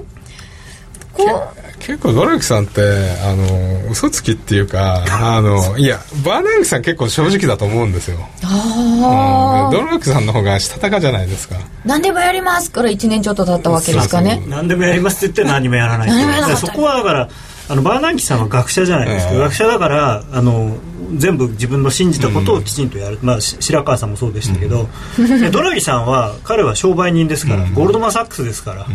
[1.78, 2.80] 結構ドラキさんって
[3.22, 8.18] あの嘘つきっていうかあのいやバーナンキさん結構正直だと思うんですよ。
[8.42, 11.56] あ、うん、ドラキさんの方がしたたかじゃないですか。
[11.84, 14.42] 何でもやりますから1年ちょっと経ったわけですかね。
[14.48, 17.28] 何でもやりますって言って何もやらないってそこはだから
[17.68, 20.76] あのバーナンキさんは学者じゃないですか、えー、学者だからあの
[21.14, 28.86] 全部自分の信じたことをきちんとやる、うん、まあ、白川さんもそうでしたけど、うん、ドラギさんは彼は商売人ですから、うん、ゴールドマン・サックスですから、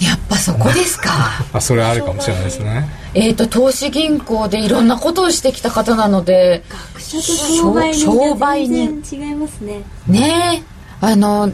[0.00, 1.10] やっぱそこですか。
[1.52, 2.88] あそれはあるかもしれないですね。
[3.14, 6.62] えっ、と投資銀行でいろんなことをしてきた方なので
[6.94, 9.02] 学者と商売人商売人。
[9.12, 9.82] 違いますね。
[10.06, 10.62] ね
[11.00, 11.52] あの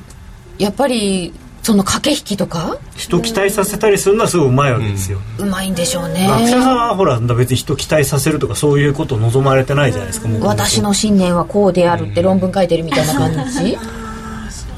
[0.59, 1.35] やっぱり
[1.67, 2.79] その駆け引きとか？
[2.97, 6.29] 人期待させたりするのはすごいうまいわけですよ、うまいんでしょうね。
[6.29, 13.77] 学者さんはほら別に人期待させるとかそういうことを望まれてないじゃないですか私の信念はこうであるって論文書いてるみたいな感じ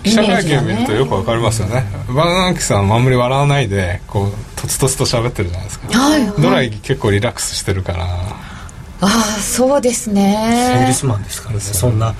[0.02, 1.84] 記者会見を見るとよくわかりますよね。
[2.08, 8.04] バナナキさんあんまり笑わないでこうとつとつと喋ってるじゃないですか、はいはい、ドライ結構リラックスしてるから。
[9.00, 9.08] ああ
[9.40, 10.72] そうですね。
[10.78, 11.60] セールスマンですからね。
[11.60, 12.14] そんな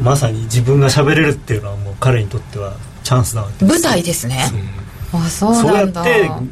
[0.00, 4.50] まさに自分が喋れるっていうのはもう彼にとってはチャンスなわけです舞台ですね、
[5.12, 5.16] う。
[5.16, 6.04] ん、あそうなんだ。
[6.04, 6.46] そうやって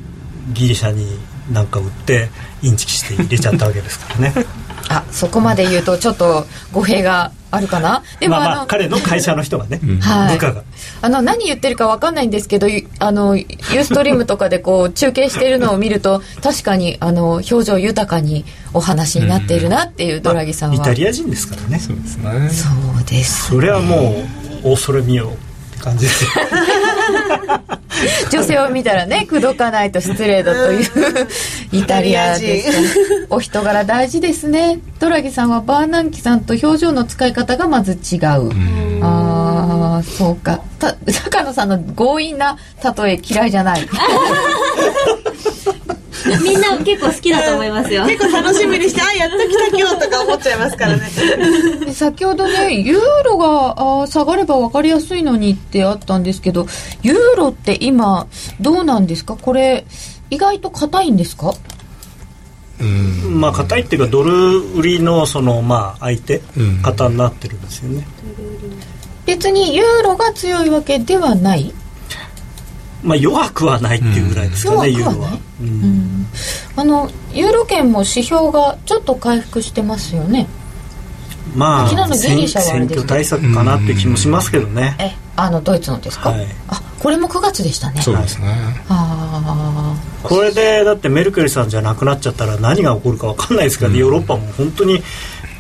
[0.53, 1.19] ギリシャに
[1.53, 2.29] なんか売って
[2.63, 4.35] インチキして入れちゃったわけですからね。
[4.89, 8.03] あそこまで言うとちょっと語弊があるかな？
[8.21, 10.63] でも、まあ、まあ彼の会社の人がね、部下が。
[11.03, 12.67] あの何言ってるか分かんないんですけど
[12.99, 21.79] あのユーストリームとかでこう中継しているのを見ると確かにあの表情豊かにお話になっているなっていうドラギさんは、イタリア人ですからね。
[21.79, 22.49] そうですね。
[22.51, 24.25] そうです、ね、それはも
[24.65, 25.46] う恐れみよって
[25.81, 26.25] 感じです。
[26.25, 26.31] よ
[28.31, 30.87] 女性を見たらね口説かないと失礼だという
[31.73, 34.81] イタリアですお人柄大事ですね。
[34.99, 38.51] ドラギさんはバーナンキさんと表情の使い方がまず違う。
[39.03, 40.61] ああそうか。
[40.79, 42.59] た高野さんの強引な
[42.99, 43.81] 例え嫌いじゃない
[46.43, 48.05] みんな結構好きだと思いますよ。
[48.09, 51.11] 結構楽しみにしてあやっと来た今日とか思っちゃいますからね。
[51.93, 56.67] 先ほどねユーロがあ下がれば分かりやすいのにってあったんですけど
[57.03, 58.27] ユーロって今
[58.61, 59.37] どうなんですか？
[59.41, 59.85] これ
[60.31, 61.55] 意外と硬いんですか？
[62.81, 63.41] うん。
[63.41, 66.43] まあ硬いっていうかドル売りのそのまあ相手
[66.83, 68.07] 型になってるんですよね、
[69.25, 71.73] 別にユーロが強いわけではない
[73.07, 76.27] まあ、弱くはないっていうぐらいですかね、うん、ユーロは、うん、
[76.75, 80.49] あのユーロ圏も指標がちょっと回復してますよね。
[81.55, 88.03] まあ昨日のギリシャは選挙対策かなって気もしますけどね、えあのドイツのですか、はい、あこれも9月でしたね。
[88.03, 88.49] そうですね、
[88.89, 95.01] あこれでだってメルケルさんじゃなくなっちゃったら何が起こるか分かんないですからね、ヨーロッパも本当に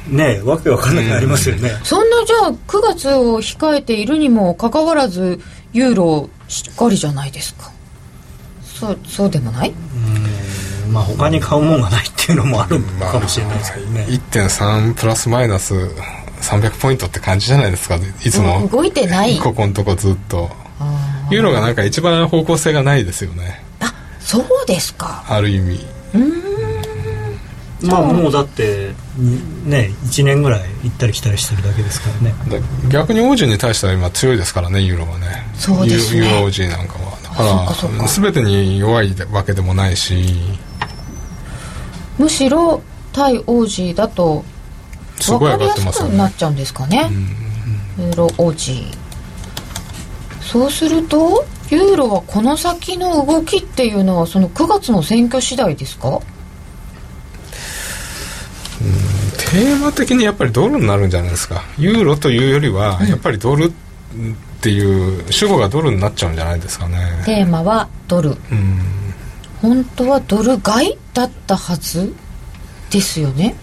[0.09, 5.40] ねわけわかんなくなりますよね、そんなじゃあ9月を控えているにもかかわらず
[5.72, 7.70] ユーロしっかりじゃないですか。
[8.62, 9.70] そうそうでもない？
[9.70, 10.92] うん。
[10.92, 18.68] まあ他に買うもんがないっていうのもあるかもしれないですけどね、まあ、1.3プラスマイナス300ポイントって感じじゃないですかいつも。
[18.68, 19.38] 動いてない。
[19.38, 20.50] ここのとこずっと。
[21.30, 21.42] ユー。
[21.42, 23.64] ロがなんか一番方向性がないですよね。
[23.80, 25.24] あそうですか。
[25.28, 25.85] ある意味。
[26.14, 27.88] うん。
[27.88, 28.92] まあもうだって
[29.64, 32.62] ね1年ぐらい行ったり来たりしてるだけですからね。
[32.88, 35.27] 逆にオージーに対しては今強いですからねユーロはね。
[35.55, 36.20] そうですね。
[36.20, 37.18] ユーロオージーなんかは。
[37.22, 40.25] だから全てに弱いわけでもないし。
[42.18, 42.81] むしろ
[43.12, 44.44] 対オージーだと
[45.18, 47.11] 分かりやすくなっちゃうんですかね。
[47.99, 48.94] ユーロオージー
[50.40, 56.20] そうするとユーロはこの先の動きっていうのはその9月の選挙次第ですか？
[59.57, 61.64] テーマ的にやっぱりドルになるんじゃないですか。
[61.79, 63.71] ユーロというよりはやっぱりドルっ
[64.61, 67.22] ていう主語がドルになっちゃうんじゃないですかね。
[67.24, 68.80] テーマはドル、うん、
[69.62, 72.14] 本当はドル買いだったはず
[72.91, 73.57] ですよね。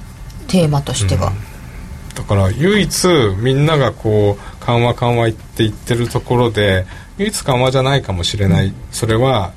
[0.48, 3.08] テーマとしては、うん、だから唯一
[3.38, 6.88] みんながこう緩和緩和って言ってるところで
[7.20, 9.54] 唯一緩和じゃないかもしれない、うん、それは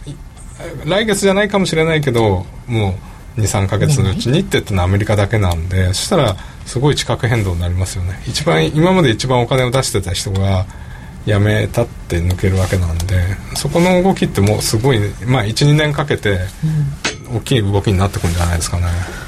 [0.85, 2.95] 来月じゃないかもしれないけどもう
[3.37, 10.67] 23か月のうちにって言ってのはアメリカだけなんでそしたらすごい地殻変動になりますよね一番今まで一番お金を出してた人が
[11.27, 13.21] やめたって抜けるわけなんで
[13.55, 16.39] そこの動きってもうすごい、まあ、12年かけて
[17.35, 18.87] 大きい動きになってくるんじゃないですかね。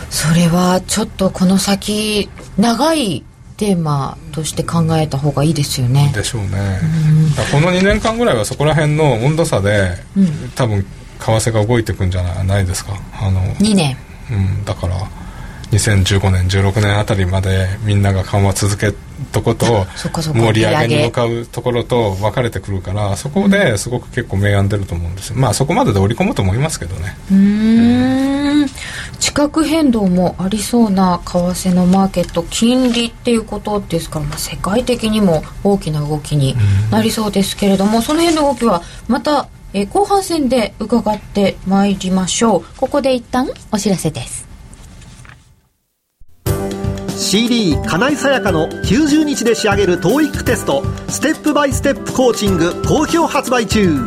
[0.09, 3.25] それはちょっとこの先長い
[3.57, 6.13] テーマとして考えた方がいいですよね。
[6.15, 6.79] でしょうね。
[7.51, 10.87] この2年間ぐらいはそこら辺の温度差で、うん、多分
[11.19, 12.93] 為替が動いていくんじゃないですか。
[13.21, 13.97] あの2年。
[14.31, 14.95] うん、だから
[15.71, 18.93] 2015年16年あたりまでみんなが緩和続け
[19.33, 25.37] とこと 盛り上げに向かうところと分かれてくるからそこですごく結構明暗出ると思うんですよ。
[25.37, 27.17] まあそこまでで織り込むと思いますけどね。
[27.31, 28.67] うん。
[29.19, 36.57] 地殻変動もありそうな為替のマーケット金利っていうことですから、まあ、世界的にも大きな動きに
[36.91, 42.65] なりそうですけれどもその辺の動きはまたえ後半戦で伺ってまいりましょう。
[42.79, 44.49] ここで一旦お知らせです。
[47.19, 50.83] CD 金井さやかの90日で仕上げる TOEIC テスト。
[51.09, 54.07] ステップバイステップコーチング好評発売中。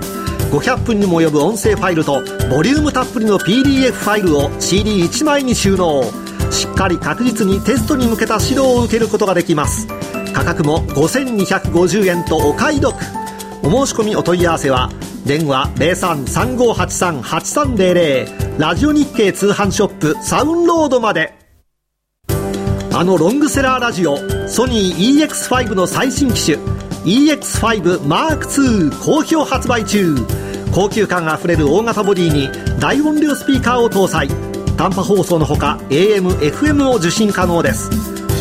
[0.52, 6.04] 500分にも及ぶ音声ファイルとボリュームたっぷりの PDF ファイルを CD1 枚に収納。
[6.50, 9.88] しっかり確実にテストに向けた指導を受けることができます。
[10.34, 12.96] 価格も5250円とお買い得。
[13.64, 14.90] お申し込みお問い合わせは
[15.26, 21.36] 電話0335838300ラジオ日経通販ショップサウンロードまで。
[22.94, 24.18] あのロングセラーラジオ
[24.48, 26.58] ソニー EX5 の最新機種。
[27.06, 30.16] EX5M2 好評発売中。
[30.74, 32.50] 高級感あふれる大型ボディに
[32.80, 34.28] 大音量スピーカーを搭載。
[34.76, 37.92] 短波放送のほか AM、FM を受信可能です。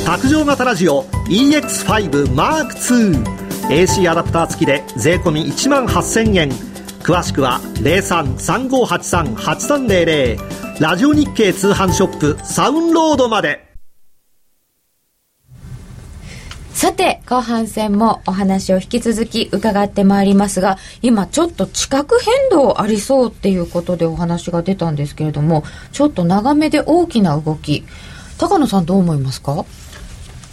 [0.06, 3.22] 卓上型ラジオ EX5M2
[3.68, 6.69] AC アダプター付きで税込1万8000円。
[7.02, 13.68] 詳しくは0335838300ラジオ日経通販ショップサウンロードまで。
[16.72, 27.84] さて、後半戦もお話を引き続き伺ってまいりますが、今ちょっと地殻変動ありそうっていうことでお話が出たんですけれども、ちょっと長めで大きな動き、
[28.38, 29.66] 高野さんどう思いますか？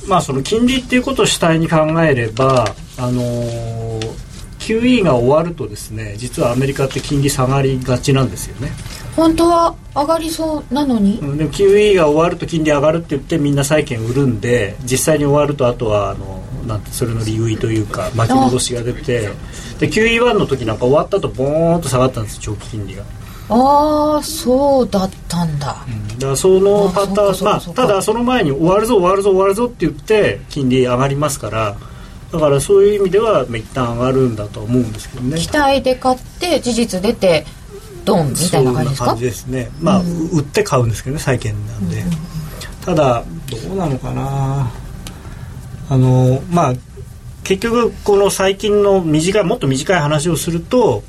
[0.05, 4.26] まあその金利っていうことを主体に考えれば、あのー、
[4.67, 8.71] QE が終わるとですね、実はアメリカって金利下がりがちなんですよね。
[9.15, 19.29] 本当は上がりそうなのに、うん、でも QE が終わると金利上がるって言ってみんな債券売るんで実際に終わるとあとはあのなんてそれの利食いというか巻き戻しが出て
[19.79, 23.03] で QE1 の時なんか終わったとボーンと下がったんです長期金利が。
[23.49, 31.77] ああそうだったんだ、うん、だからそのパターンまあただその前に終わるぞ終わるぞ終わるぞって言って金利上がりますから
[32.31, 35.37] だからそういう意味では一旦上がるんだと思うんですけどね。
[35.37, 37.45] 期待で買って事実出て
[38.03, 39.05] ドンみたいな感じですか？
[39.05, 39.69] 感じですね。
[39.79, 42.11] まあ、うん、売って買うんですけどね債券なんで、うん、
[42.83, 43.23] ただ
[43.65, 44.71] どうなのかな。
[45.89, 46.73] あのまあ
[47.45, 51.03] 結局この最近の短いもっと短い話をすると、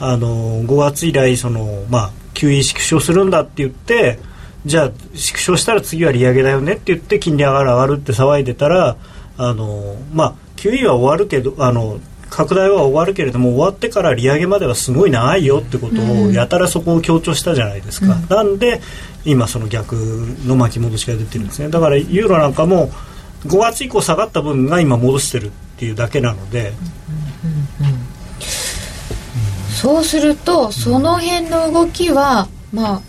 [0.00, 4.18] あの5月以来そのまあ QE 縮小するんだって言って
[4.66, 8.96] じゃあ縮小したら次は利上げだよねって言って金利上がる上がるって騒いでたら
[9.36, 12.00] あのまあ QE は終わるけどあの
[12.30, 18.80] 拡大は終わるけれども終わってから利上げまではすごい長いよってことをやたらそこを強調したじゃないですか、うん、なんで
[19.24, 19.94] 今その逆
[20.44, 21.68] の巻き戻しが出てるんですね。
[21.68, 22.90] だからユーロなんかも
[23.46, 26.72] 5月以降下がった分が今戻してるっていうだけなので、
[29.70, 33.02] そうするとその辺の動きはまあ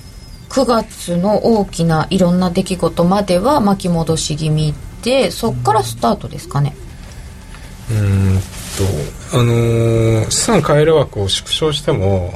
[0.50, 4.74] 9月の大きないろんな出来事までは巻き戻し気味
[5.04, 6.76] でそこからスタートですかね
[7.92, 8.40] うん
[9.32, 12.34] とあのー、資産買える枠を縮小しても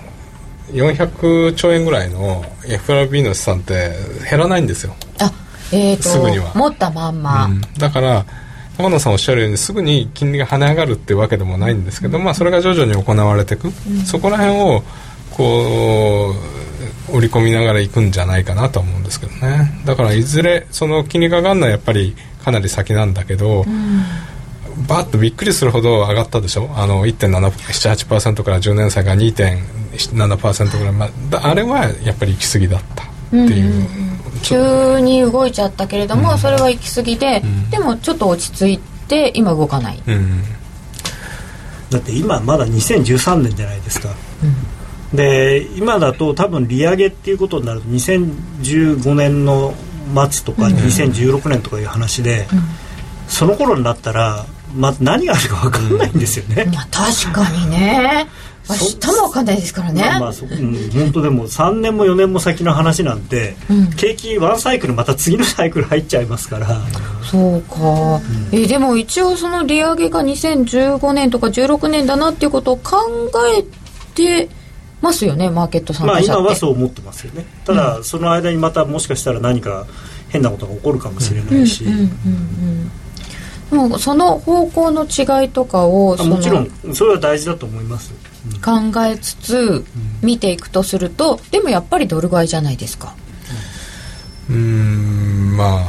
[0.72, 3.94] 400兆円ぐらいの FRB の資産って
[4.30, 4.96] 減らないんですよ。
[5.20, 5.32] あ
[5.72, 6.52] えーと、すぐには。
[6.54, 8.26] 持ったまんま、うん、だから
[8.78, 14.84] 高野さんおっしゃるようにすぐに金利が跳ね上がるっていうわけでもないんですけど、うん、まあ、それが徐々に行われていく、うん、そこら辺を
[15.32, 16.34] こ
[17.12, 19.82] う織り込みながらいくんじゃないかなと思うんですけどね。
[19.86, 23.66] だからいずれその金利が上がるのはやっぱりかなり先なんだけど、
[24.88, 26.70] バッとびっくりするほど上がったでしょ？
[26.76, 33.74] あの1.78%から10年債が2.7%ぐらい、まあ、あれはやっぱり行き過ぎだったっていう。
[34.04, 34.10] うん
[34.42, 40.42] 急に動いちゃったけれども、うん、それは行き過ぎで、うん、でもちょっと落ち着いて今動かない、うん、
[41.90, 44.16] だって今まだ2013年じゃないですか、
[45.14, 49.74] で今だと多分利上げっていうことになると2015年の
[50.32, 52.48] 末とか2016年とかいう話で、
[53.28, 54.46] その頃になったら
[54.76, 58.28] まあ、何があるか分かんないんですよね、うん、確かにね。
[58.70, 63.90] 明日も分かんないですからね、まあまあそ、うん、本当でも3年も4年も先の話なんて、うん。
[63.94, 66.68] 景気ワンサイクルまた次のサイクル入っちゃいますから。
[67.24, 72.98] そうか、えでも一応その利上げが2015年とか16年だなっていうことを考
[73.58, 73.64] え
[74.14, 74.50] て
[75.02, 77.46] ますよねマーケット参まあ今はそう思ってますよね。
[77.66, 79.88] ただ、その間にまたもしかしたら何か
[80.30, 83.09] 変なことが起こるかもしれないし、うんうんうんで
[83.72, 88.14] もその方向の違いとかをもちろんそれは大事だと思います。
[88.64, 88.72] 考
[89.06, 89.86] えつつ
[90.22, 93.14] 見ていくとするとでもやっぱりドル買いじゃないですか。
[94.50, 95.82] うーんま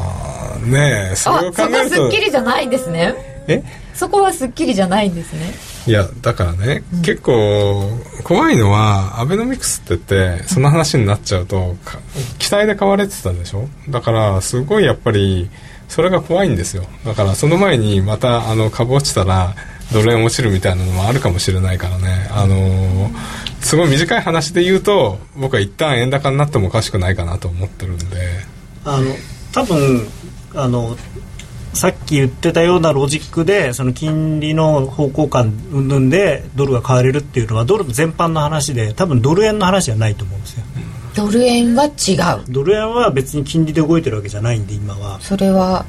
[0.57, 1.97] あねえそれをあそこ考えると。
[1.97, 3.15] すっきりじゃないんですね。
[3.49, 3.63] え？
[3.95, 5.53] そこはすっきりじゃないんですね。
[5.87, 7.89] いやだからね、結構
[8.23, 11.99] 怖いのはアベノミクスって言ってその話になっちゃうとか
[12.39, 13.67] 期待で買われてたでしょ？
[13.89, 15.49] だからすごいやっぱり
[15.91, 16.85] それが怖いんですよ。
[17.05, 19.55] だからその前にまたあの株落ちたら
[19.93, 22.29] ドル円落ちるみたいなのもあるかもしれないからね。
[22.31, 28.07] あのーすごい短い話で言うと僕は一旦円高になってもおかしくないかなと思ってるんで。
[28.85, 29.15] あの
[29.53, 30.07] 多分
[30.55, 30.97] あの
[31.75, 40.65] さっき言ってたようなロジックでその金利の方向感云々でドルが買われるっていうのはドル全般の話で多分ドル円の話じゃないと思うんですよ。
[41.15, 42.45] ドル円は違う。
[42.49, 45.21] ドル円は別に金利で動いてるわけじゃないんで今は。
[45.21, 45.85] それは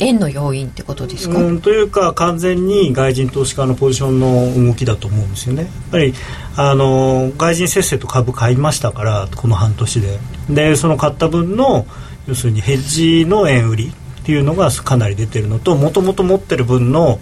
[0.00, 5.62] 円の要因ってことですか、うんというか完全に外人投資家のポジションの動きだと思うんですよね。
[5.62, 6.14] やっぱり
[6.56, 10.18] あの外人せっせと株買いましたからこの半年で。
[10.50, 11.86] でその買った分の
[12.26, 13.92] 要するにヘッジの円売り
[14.22, 17.20] っていうのがかなり出てるのともともと持ってる分の、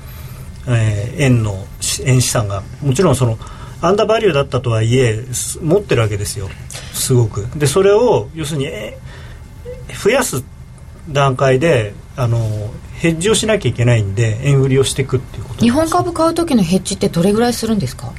[0.67, 3.39] えー円のし円資産がもちろんその
[3.83, 6.49] アンダーバリューだったとはいえす持ってるわけですよ。
[6.95, 7.47] すごく。
[7.57, 8.97] でそれを要するにえ
[10.03, 10.45] 増やす
[11.11, 12.39] 段階であの
[12.95, 15.61] ヘッジをしなきゃいけないんで円売りをしていくっていうこと。
[15.61, 18.13] 日本株買う時のヘッジってどれぐらいするんですか？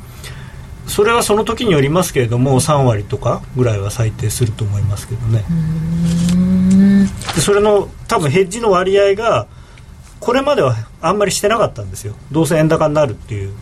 [0.85, 5.45] それはその時によりますけれども3割とかぐらいは最低すると思いますけどね。
[7.35, 9.47] でそれの多分ヘッジの割合が
[10.19, 12.15] これまではあんまりしてなかったんですよ。
[12.33, 13.53] どうせ円高になるっていう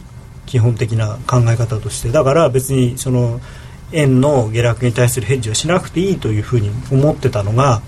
[0.51, 3.39] 基本的な考え方としてだから別にその
[3.93, 7.81] 円の下落に対するヘッジはしなくていいというふうに思ってたのが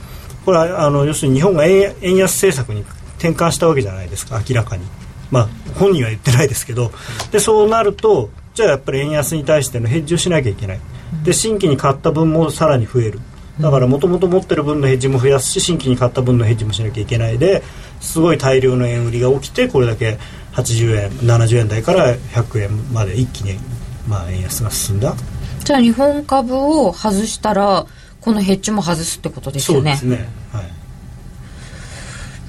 [0.45, 2.85] これはあの要するに日本が円円安政策に
[3.19, 4.85] 転換したわけじゃないですか明らかに、
[5.29, 6.93] まあ、本人は言ってないですけど
[7.33, 10.79] でそうなるとじゃあやっぱり円安に対してのヘッジをしなきゃいけない。
[11.23, 13.19] で新規に買った分もさらに増える。
[13.59, 17.37] だからもともと持ってる分のヘッジも増やすし新規に買った分のヘッジもしなきゃいけない。
[17.37, 17.61] で
[17.99, 20.19] すごい大量の円売りが起きてこれだけ
[20.53, 23.59] 80円70円台から100円まで一気に、
[24.07, 25.15] まあ、円安が進んだ。
[25.63, 27.85] じゃあ日本株を外したら
[28.21, 29.97] このヘッジも外すってことですよね。
[29.97, 30.65] そうですね、はい、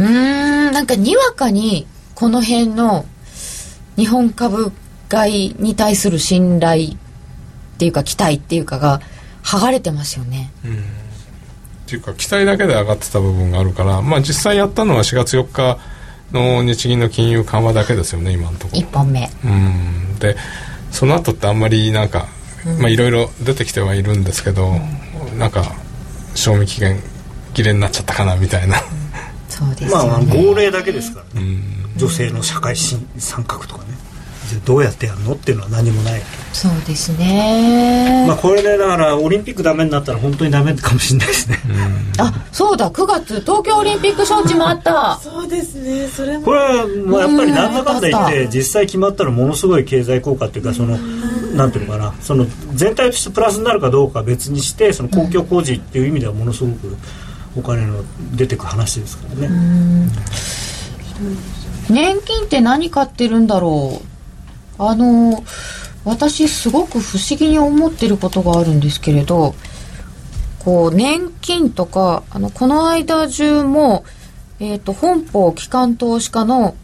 [0.00, 3.06] うーんなんかにわかにこの辺の
[3.96, 4.72] 日本株
[5.08, 6.96] 買いに対する信頼っ
[7.78, 9.00] ていうか期待っていうかが
[9.42, 10.50] 剥がれてますよね。
[11.86, 15.78] っていうか期待だけで上がってた部分があるから、まあ、実際やったのは4月4日
[16.32, 18.80] の日銀の金融緩和だけですよね今のところ。
[18.80, 19.30] 1本目。
[19.44, 20.18] うん。
[20.18, 20.36] で
[20.90, 22.28] その後ってあんまりなんか
[22.78, 24.74] まあいろいろ出てきてはいるんですけど、
[25.36, 25.64] なんか
[26.34, 27.00] 賞味期限
[27.52, 28.76] 切れになっちゃったかなみたいな、
[29.48, 31.58] そうですまあ号令だけですからね、
[31.96, 33.90] 女性の社会進参画とかね
[34.54, 41.58] じゃあどうやってやるのっていうのは何もない、そうですね、まあ、これでだからオリンピックダメになったら本当にダメかもしれないですね、
[42.18, 42.90] あそうだ。
[42.90, 45.18] 9月東京オリンピック招致もあった。
[45.20, 46.44] そうですねそれも。
[46.44, 52.14] これはもうやっぱりなんだかんだ言っうんて実際決まったらものすごい経済効果っていうかそのなんていうのかな。
[52.20, 56.96] その全体としてプラスになるかどうかは別にしてその公共工事っていう意味ではものすごく
[57.56, 58.04] お金の
[58.36, 60.10] 出てく話ですからね、
[61.88, 64.13] 年金って何買ってるんだろう？
[64.78, 65.44] あの
[66.04, 69.54] 私すごく不思議に思ってることがあるんですけれど
[70.58, 74.04] こう年金とかあのこの間中も、
[74.60, 76.74] えー、と本邦機関投資家の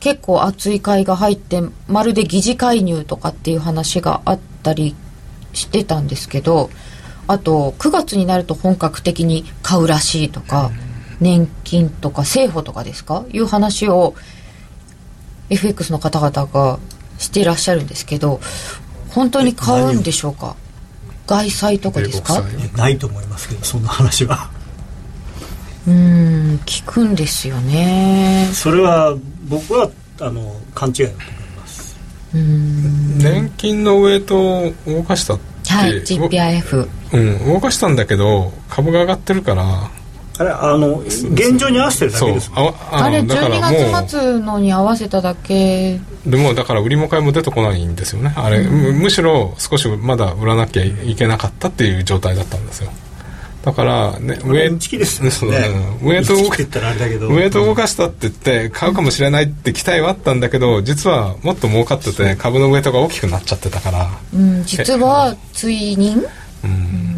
[0.00, 4.94] 結構熱い買いが入ってまるで疑似介入とかっていう話があったり
[5.52, 6.70] してたんですけど
[7.26, 10.70] あと9月になると本格的に買うらしいとか
[11.20, 13.24] 年金とか政保とかですか？
[13.32, 14.14] いう話を
[15.48, 16.78] FX の方々が
[17.18, 18.40] していらっしゃるんですけど
[19.10, 20.56] 本当に買うんでしょうか？
[21.26, 22.42] 外債とかですか？
[22.76, 22.98] ない。
[22.98, 24.50] と思いますけどそんな話は。
[25.86, 28.48] うーん聞くんですよね。
[28.52, 29.16] それは
[29.48, 29.90] 僕は
[30.20, 31.96] あの勘違いだと思います。
[32.32, 39.90] 年金のウエイトを動かしたって、はい GPIF うん、動かしたんだけど株が上がってるから
[40.38, 42.50] あれあの現状に合わせてるだそうけです。
[42.54, 45.98] あああれのだから12も月末のに合わせただけ。
[46.26, 48.32] うでもだから売りも買いも出てこないんですよね。
[48.36, 52.90] あれ、むむしろ少しまだ売らなきゃいけなかったっていう状態だったんですよ。
[53.62, 55.30] だからね上打ち切りですよね。
[55.32, 55.58] そうね
[56.02, 57.28] 上と動か打ち切りって言ったらあれだけど。
[57.28, 64.08] 上と動かしたって言って買うかもしれないって期待はあったんだけど実はもっと儲かってて株のウエイトが大きくなっちゃってたから。
[64.34, 64.64] うん。
[64.64, 66.24] 実は追認？
[66.64, 67.15] うん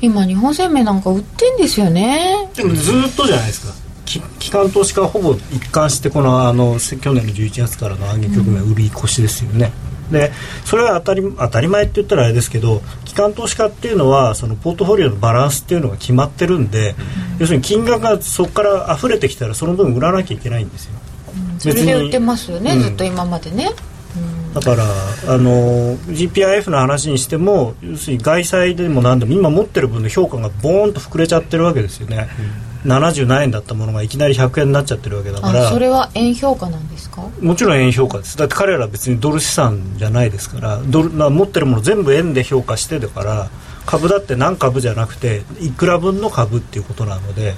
[0.00, 2.48] 今日本生命なんか売ってんですよね。
[2.54, 3.90] でもずっとじゃないですか。
[4.04, 9.72] き機関投資家はほぼ一貫してこのあのせ去年の11月からの暗撃局面売り越しですよね、
[10.10, 10.32] で
[10.64, 16.96] それは当たり当たり前って言ったらあれですけど機関投資家っていうのはそのポートフォリオのバランスっていうのが決まってるんで、
[17.38, 20.92] 要するに金額がそこから溢れてきたらその分売らなきゃいけないんですよ。
[21.58, 23.70] それで売ってますよね、うんずっと今までね
[24.54, 32.28] だからあの GPIF の話にしても要するに外債でも何でも今持ってる分の評価がボーンと膨れちゃってるわけですよね、
[32.84, 35.68] 70何円だったものがいきなり100円になっちゃってるわけだから。
[35.68, 37.22] あそれは円評価なんですか？
[37.40, 38.36] もちろん円評価です。
[38.36, 40.80] だって彼らは別にドル資産じゃないですから。
[40.84, 43.50] ドルな持ってるもの全部円で評価してだから
[43.86, 47.54] 株だって何株じゃなくていくら分の株っていうことなので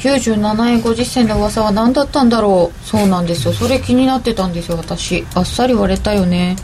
[0.00, 2.86] 97円50銭の噂は何だったんだろう。
[2.86, 3.52] そうなんですよ。
[3.52, 5.26] それ気になってたんですよ私。
[5.34, 6.56] あっさり割れたよね。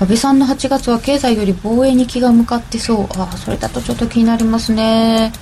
[0.00, 3.04] 安倍さんの8月は経済より防衛に気が向かってそう。
[3.16, 5.32] ああそれだとちょっと気になりますね。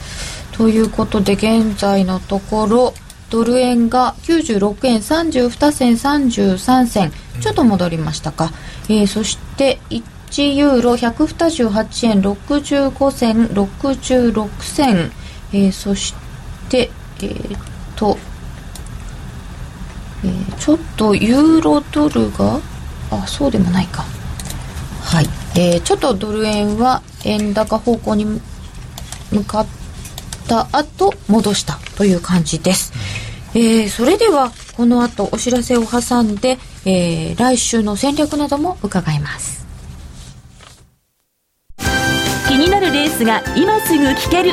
[0.52, 2.92] ということで現在のところ
[3.30, 7.12] ドル円が96円32銭33銭。
[7.40, 8.50] ちょっと戻りましたか、
[8.88, 15.12] えーそして1ユーロ128円65銭66銭、
[15.52, 16.27] えーそして
[16.76, 17.60] えーっ
[17.96, 18.18] と、
[20.24, 22.60] えーちょっとユーロドルが
[23.10, 24.04] あそうでもないか。
[25.02, 28.26] はい、えーちょっとドル円は円高方向に
[29.32, 29.66] 向かっ
[30.46, 32.92] た後戻したという感じです、
[33.54, 39.66] えーそれではこの後お知らせを挟んで、えー来週の戦略なども伺います。
[42.48, 44.52] 気になるレースが今すぐ聞ける。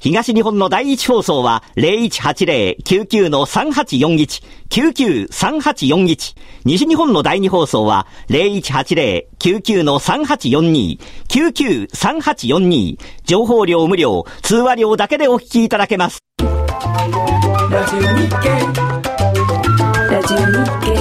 [0.00, 6.36] 東日本の第一放送は0180-99-3841、99-3841。
[6.64, 12.96] 西日本の第二放送は0180-99-3842、99-3842。
[13.24, 16.20] 情報量無料、通話料だけでお聞きいただけます。
[16.38, 16.46] ラ
[17.86, 18.38] ジオ日経
[20.10, 20.42] ラジオ日
[20.86, 20.94] 経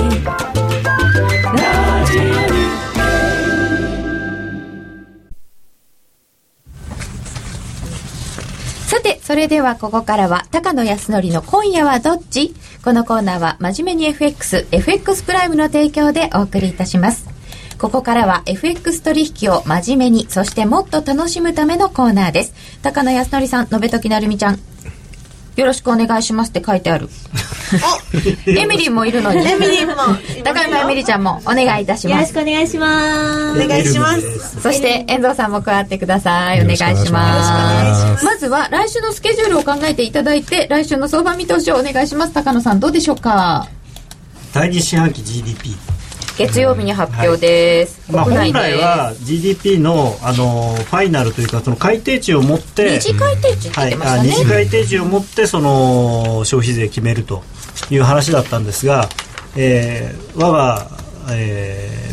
[8.97, 12.55] さて、それではここからは、高野康則の今夜はどっち？
[12.83, 17.29] このコーナーは、真面目に FX、FX プライムの提供でお送りいたします。
[17.77, 22.55] ここからは FX 取引を真面目に、そしてもっと楽しむためのコーナーです。
[22.81, 24.59] 高野康則さん、延時なるみちゃん、
[25.57, 27.09] よろしくお願いしますって書いてある。
[28.45, 29.39] エミリーもいるのに。
[29.45, 29.95] エミリーも
[30.43, 32.33] 高山エミリちゃんもお願いいたしますよろし。
[32.33, 33.65] くお願いします。
[33.65, 36.61] お願いしますそして、遠藤さんも加わってください。
[36.61, 37.11] お願いし。
[37.11, 42.33] ますまずは、来週のスケジュールを考えていただいて、来週の相場見通しをお願いします。
[42.33, 43.67] 高野さん、どうでしょうか？
[44.53, 45.75] 第二四半期 GDP
[46.37, 48.11] 月曜日に発表です。
[48.11, 53.73] まあ、本来は GDP のあのファイナルというかその改定値を持って二次改定値ね。
[53.73, 57.43] はい、あ二次改定値を持ってその消費税決めると
[57.89, 59.09] いう話だったんですが、
[59.55, 60.87] えー我が、
[61.31, 62.06] えー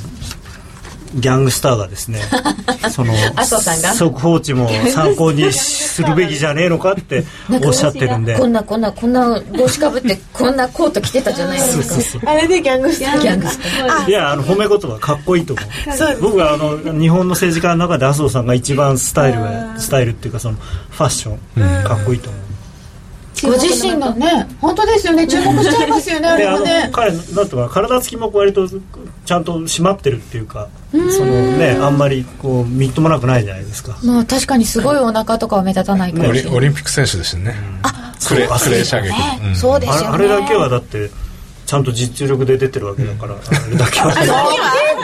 [1.14, 2.20] ギャングスターがですね
[2.90, 3.94] その麻生さんが？
[3.94, 7.24] 速報値も参考にするべきじゃねえのかって
[7.64, 8.36] おっしゃってるんで。
[8.38, 12.30] こんなこんなこんな帽子かぶってこんなコート着てたじゃないですか。
[12.30, 14.04] あれでギャングしたギャングスター。
[14.04, 15.66] あいやあの褒め言葉かっこいいと思う。
[16.20, 20.56] 僕はあの日本の政治家の中で麻生さんが一番スタイルがスタイルっていうかその
[20.90, 22.42] ファッションかっこいいと思う
[23.42, 26.90] ご自身のね、本当ですよね、 注目しちゃいますよね、あれもね。
[26.92, 33.96] 彼なんていうか体つきも割とちゃんと締まってるっていうかそのねあんまりこうみっともなくないじゃないですか。
[34.02, 36.56] まあ確かにすごいお腹とかは目立たないかオリもしれない。
[36.56, 37.54] オリンピック選手でしたね。
[38.26, 39.12] クレクレー射撃、
[39.46, 39.56] うん。
[39.56, 40.08] そうですよね。
[40.12, 41.10] あれだけはだって
[41.74, 44.14] ちちゃんと実力で出てるわけだから、あれだけは。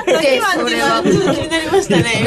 [0.07, 2.03] で今それはちょっと気になりましたね。
[2.03, 2.23] ね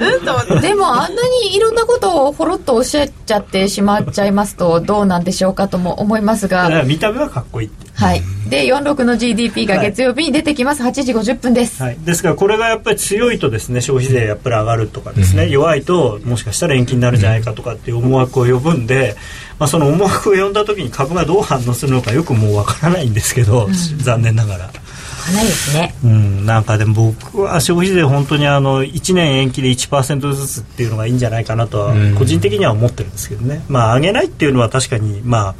[0.00, 0.24] うん。
[0.24, 6.84] と思ってえでもあんなにいろんなことをほろっとおっしゃっちゃってしまっちゃいますとどうなんでしょうかとも思いますが。
[6.84, 7.90] 見た目はかっこいいって。
[7.94, 8.22] はい。
[8.48, 10.82] で46の GDP が月曜日に出てきます。
[10.82, 19.16] 8時50分です、はい、ですからこれがやっぱり強いとですね消費税やっぱり上がるとかですね、弱いともしかしたら延期になるんじゃないかとかっていう思惑を呼ぶんで、
[19.60, 24.66] まあ、その思惑を呼んだ時に株がどう反応するのかよくもうわからないんですけど、残念ながら。
[24.68, 25.94] かなりですね。
[26.02, 32.14] うん、なんかでも僕は消費税本当にあの1年延期で1%ずつっていうのがいいんじゃないかなとはうん。
[32.16, 35.54] 個人的には思ってるんですけどね、まあ上げないっていうのは確かにまあ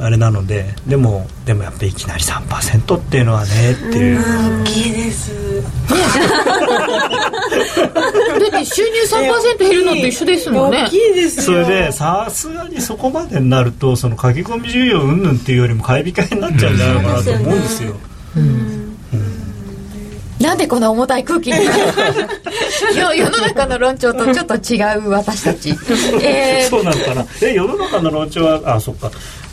[0.00, 4.18] あれなのででもでもやっぱりいきなり3%っていうのはねっていう。
[4.62, 5.30] 大きいです。
[5.60, 5.66] だ
[8.50, 17.96] って収入3%減るのと一緒ですもんね大きいですよそれでさすがにそこまでになるとその駆け込み需要云々っていうよりも買い控えになっちゃうんじゃないかなと思うんですよ。
[20.40, 21.58] なんでこんな重たい空気に
[22.94, 25.68] 世世の中の論調とちょっと違う私たち
[26.24, 27.26] えーそうなのかな？
[27.42, 29.10] え世の中の論調はあそっか。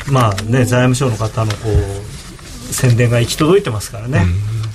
[0.08, 4.26] まあね財務省の方のこう宣伝が行き届いてますからね。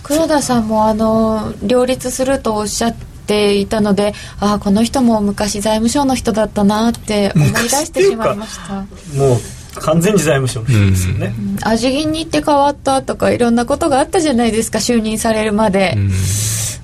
[0.03, 3.12] 黒田さんもあの両立するとおっしゃって
[3.57, 8.75] いたのでああこの人も昔財務省の人だったなって思い出してしまいました。
[9.17, 9.41] もう
[9.81, 11.35] 完全に財務省の人ですよね。
[11.63, 15.97] 味銀に行って変わったとかいろんなことがあったじゃないですか就任されるまで。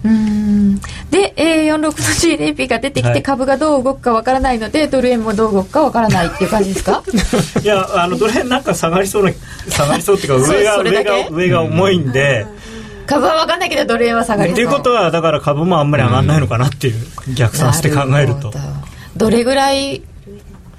[0.05, 0.81] うん。
[1.11, 3.15] で、えー、46の GDP が出てきはい。
[3.15, 7.03] て株がどう動くかわからないのでドル円もどう動くかわからないっていう感じですか？
[7.63, 9.33] いやあのどれなんか下がりそうな
[9.69, 12.47] 下がりそうっていうか 上が上が上が重いんで。
[13.09, 14.53] 株はわかんないけどドル円は下がりそう。
[14.53, 16.95] っていうことはだから株もあんまり上がらないのかなっていう
[17.35, 18.51] 逆算して考えると。
[18.51, 18.59] ど。
[19.17, 20.03] どれぐらい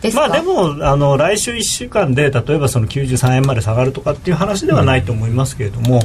[0.02, 0.30] ですか？
[0.30, 6.00] まあでもあの来週1週間で例えばその93円まで下がるとかっていう話ではないと思いますけれども、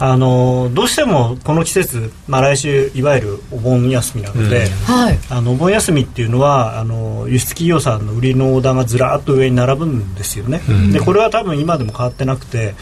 [0.00, 5.18] あのどうしてもこの季節、まあ、来週いわゆるお盆休みなので、はい。
[5.30, 10.60] あのお盆休みっていうのはあの輸出企業さんの売りのオーダーがずらっと上に並ぶんですよね、
[10.92, 12.74] でこれは多分今でも変わってなくて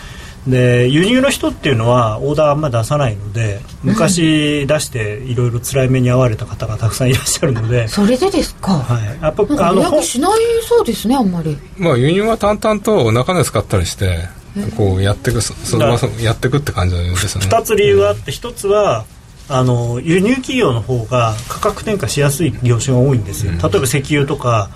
[0.47, 11.59] で輸入の人っていうのはオーダーあんまり出さないので昔出していろいろ辛い目に遭われた方がたくさんいらっしゃるので、それでですか、はい、やっぱなんか予あのしないそうですねあんまり。
[11.76, 14.28] まあ輸入は淡々と中値使ったりして
[14.76, 17.49] こうやっていくそそのままやっていくって感じですよね。
[17.49, 19.05] 2つ理由があって1つは
[19.49, 24.70] あの輸入企業の方が価格転嫁しやすい業種が多いんですよ、例えば石油とか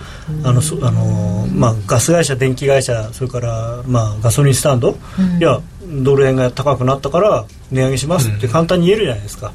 [0.45, 4.97] あのそあの、まあ、ガス会社、電気会社それから、まあ、ガソリンスタンド、
[5.39, 5.61] いや
[6.03, 9.53] ドル円が高くなったから値上げしますって簡単に言えるじゃないですか、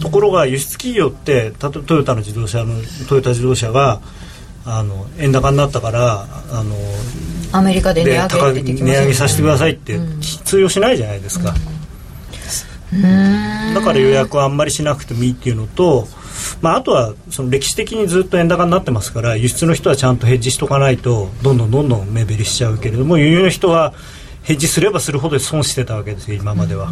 [0.00, 2.74] ところが輸出企業ってたとトヨタの自動車の
[3.08, 4.00] トヨタ自動車が
[4.66, 6.76] あの円高になったからあの
[7.52, 9.98] アメリカで値で上げ値上げさせてくださいって
[10.44, 11.54] 通用しないじゃないですか。
[13.74, 16.06] だから予約はあんまりしなくてもいいっていうのと、
[16.62, 23.92] まあ、あとはその歴史的にずっと円高になってますから輸出の人はちゃんとヘッジしとかないとどんどんどんどん目減りしちゃうけれども輸入の人は
[24.42, 26.90] ヘッジすればするほど損してたわけですよ今までは、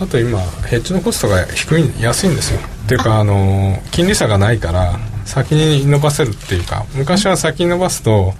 [0.00, 2.60] あと今ヘッジのコストが低い安いんですよ。
[2.84, 3.24] っていうかあ。
[3.24, 8.32] の金利差がないから先に伸ばせるっていうか昔は先に伸ばすと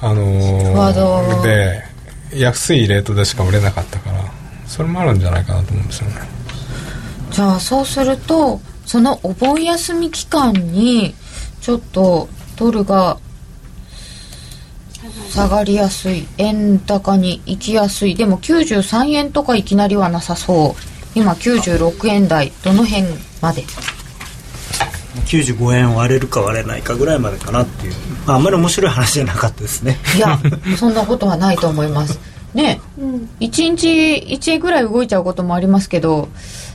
[0.00, 1.84] あのワードで
[2.34, 4.37] 安いレートでしか売れなかったから
[4.68, 6.16] それもあるんじゃないかなと思うんですよね。
[7.30, 11.14] じゃあそうするとそのお盆休み期間に
[11.60, 13.18] ちょっとドルが
[15.30, 18.14] 下がりやすい円高に行きやすい。
[18.14, 20.82] でも93円とかいきなりはなさそう。
[21.14, 23.04] 今96円台どの辺
[23.40, 23.64] まで
[25.26, 27.94] ？95円割れるか割れないかぐらいまでかなっていう、
[28.26, 29.98] まあ、あんまり面白い話じゃなかったですね。
[30.16, 30.38] いや
[30.78, 32.18] そんなことはないと思います
[32.54, 32.80] ね、
[33.40, 33.88] 1日
[34.26, 36.28] 1円ぐらい動いちゃうこともありますけど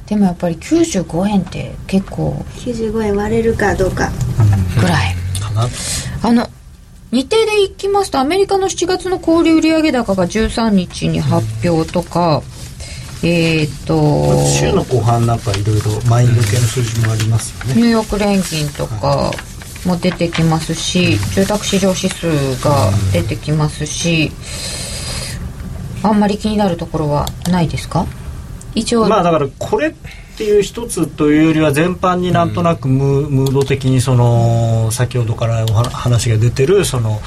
[0.05, 4.11] でもやっぱり95円って結構95円割れるかどうか。
[4.80, 5.67] ぐらい、かな。
[6.21, 6.49] あの
[7.11, 12.41] 日程でいきますとアメリカの7月の小売売上高が13日に発表とか、
[13.24, 19.32] えっ、と週の後半なんかいろいろマインド系の数字もありますよね、ニューヨーク連銀とか
[19.86, 22.28] も出てきますし、住宅市場指数
[22.63, 24.32] が出てきますし、
[26.04, 28.06] あんまり気になるところはないですか？
[28.76, 29.93] 一応、まあだからこれっ
[30.38, 37.20] ていう一つというよりは全般になんとなくム,、ムード的にその先ほどからお話話が出てるその、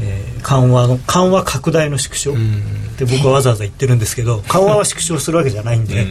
[0.00, 2.36] えー緩和の緩和拡大の縮小っ
[2.96, 6.06] て僕はわざわざ言ってるんですけど緩和は縮小するわけじゃないんで、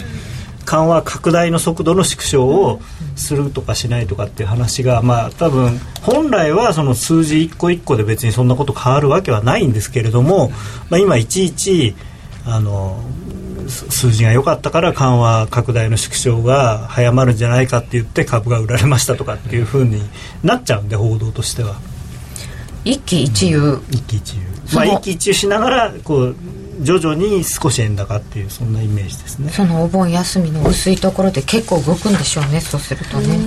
[0.68, 2.82] 緩和拡大の速度の縮小を
[3.16, 10.52] するとかしないとかっていう話がまあ多分本来はその数字一個一個で別にそんなこと変わるわけはないんですけれども、
[10.90, 11.96] まあ、今いちいち
[12.46, 13.02] あの
[13.70, 20.02] す数字が良かったから緩和拡大の縮小が早まるんじゃないかって言って株が売られましたとかっていうふうに
[20.44, 21.76] なっちゃうんで報道としては。
[22.84, 23.80] 一喜一憂。
[23.90, 24.42] 一喜一憂。
[24.76, 26.36] まあ一喜一憂しながらこう
[26.82, 29.52] 徐々に少し円高っていうそんなイメージですね。
[29.52, 33.38] そのお盆休みの薄いところで結構動くんでしょうねそうするとね。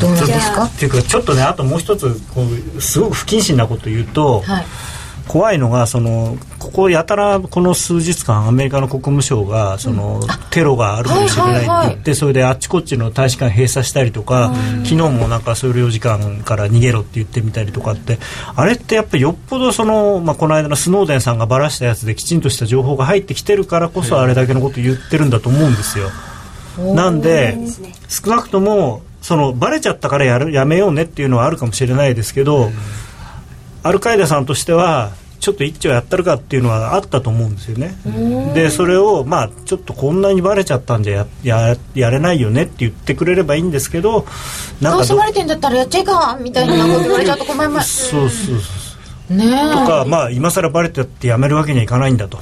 [0.00, 1.02] どうなんですかっていうか？
[1.02, 2.42] ちょっとねあともう一つこ
[2.76, 4.64] うすごく不謹慎なこと言うと、はい
[5.30, 10.20] 怖いのがそのここやたらこの数日間アメリカの国務省がその、
[10.50, 14.52] テロがあるかもしれないって言って、それであっちこっちの大使館閉鎖したりとか、
[14.82, 18.18] 昨日もなんか総領事館から逃げろって言ってみたりとかって
[18.56, 26.10] あれってやっぱりよっぽどその、まあ、この間のスノーデンさんがばらしたやつできちんとした情報が入ってきてるからこそあれだけのこと言ってるんだと思うんですよ。
[26.96, 27.56] なんで
[28.08, 32.72] 少なくともそのバレちゃったからやるやめようねっていうのはあるかもしれないですけど、
[33.82, 37.94] アルカイダさんとしてはちょっと一丁やったるかっていうのはあったと思うんですよね。
[38.54, 44.26] でそれをまあちょっとこんなにバレちゃったんじゃやややれないよねって言ってくれればいいんですけど
[44.82, 48.08] なんかどうせバレてんだったらやっちゃいかみたいなこと言われちゃうと困ります。
[48.08, 49.70] そうそうそうねえ。
[49.72, 52.38] とか、まあ、今更バレてってやめるわけにはいかないんだと、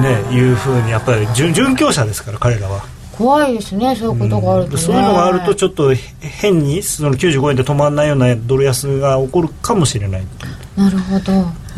[0.00, 2.84] ね、いうふうにやっぱり準准教者ですから彼らは。
[3.20, 4.78] 怖いですねそういうことがあるとね。
[4.78, 10.22] そういうのがあるとちょっと変にその95円で止まらないようなドル安が起こるかもしれない。
[10.76, 11.32] なるほど。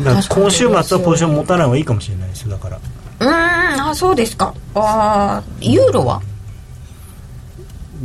[0.05, 2.77] だから今週末はポジション持たない方がいいかもしれないですよだから。
[2.77, 3.29] うーん
[3.89, 4.53] あそうですか。
[4.73, 6.21] あーユーロは？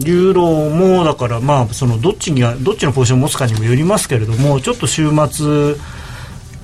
[0.01, 5.74] ユーロもだからまあそのどっちがどっちのポジションを持つかにもよりますけれどもちょっと週末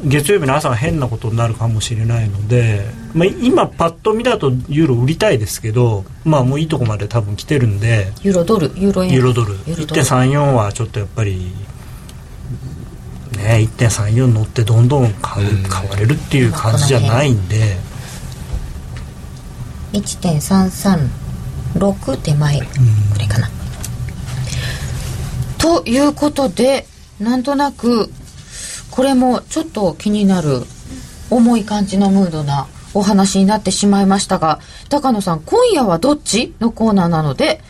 [0.04, 2.84] 月曜日の朝が変なことになるかもしれないので、
[3.14, 8.72] まあ、今パッと見だとユーロ売りたいですけどまあもういいとこまで多分来てるんでユーロドル？
[8.76, 9.12] ユーロ円？
[9.12, 9.52] ユーロドル。
[9.52, 10.02] ユーロドル。
[10.02, 11.52] 1.34はちょっとやっぱり
[13.36, 17.76] ね1.34乗ってどんどん買う買われるっていう感じじゃないんで。
[19.92, 22.64] 1.336手前ぐ
[23.16, 23.48] らいかな、
[25.56, 26.84] ということで
[27.20, 28.10] なんとなく
[28.94, 30.62] これもちょっと気になる
[31.28, 37.60] 重い感じのムードなお話になってしまいましたが高野さん今夜はどっちのコーナーなので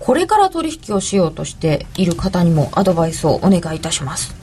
[0.00, 4.34] これから取引をしようとしている方にもアドバイスをお願いいたします。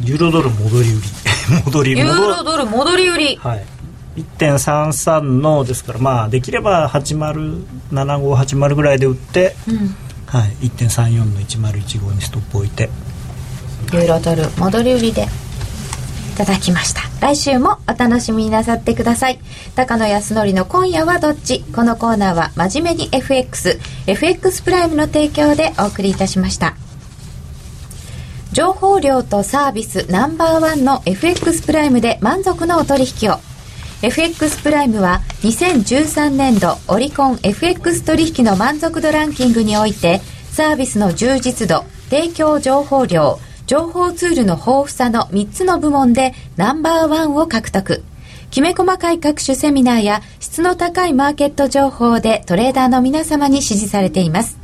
[0.00, 1.00] ユーロドル戻り売り。
[1.66, 3.36] 戻りユー戻ロドル戻り売り。
[3.36, 3.64] はい。
[4.16, 9.54] 1.33のですからまあできれば807580ぐらいで売って、
[10.24, 12.88] はい、1.34の1015にストップ置いて。
[13.92, 15.24] ユーロドル戻り売りで。
[15.24, 15.26] い
[16.32, 17.02] ただきました。
[17.20, 19.38] 来週もお楽しみになさってください。
[19.76, 21.64] 高野康則の今夜はどっち？
[21.74, 26.74] このコーナーは真面目に FXFX プライムの提供でお送りいたしました。
[28.52, 33.38] 情報量とサービスナンバーワンの FX プライムで満足のお取引を。
[34.02, 40.20] FX プライムは2013年度オリコン FX 取引の満足度ランキングにおいて
[40.50, 43.38] サービスの充実度提供情報量
[43.72, 48.02] 情報ツールの豊富さの3つの部門でナンバーワンを獲得。
[48.50, 54.58] きめ細かい各種セミナーや質の高いマーケット情報でトレーダーの皆様に支持されています。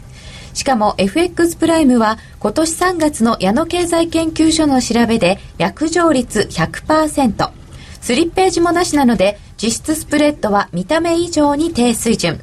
[0.52, 7.50] しかも FX プライムは今年3月の矢野経済研究所の調べで約定率100%
[8.02, 12.40] スリッページもなしなので実質スプレッドは見た目以上に低水準。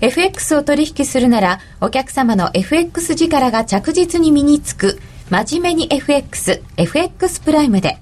[0.00, 5.00] FX を取引するならお客様の FX 力が着実に身につく。
[5.28, 7.98] 真面目に FX、FX プライムで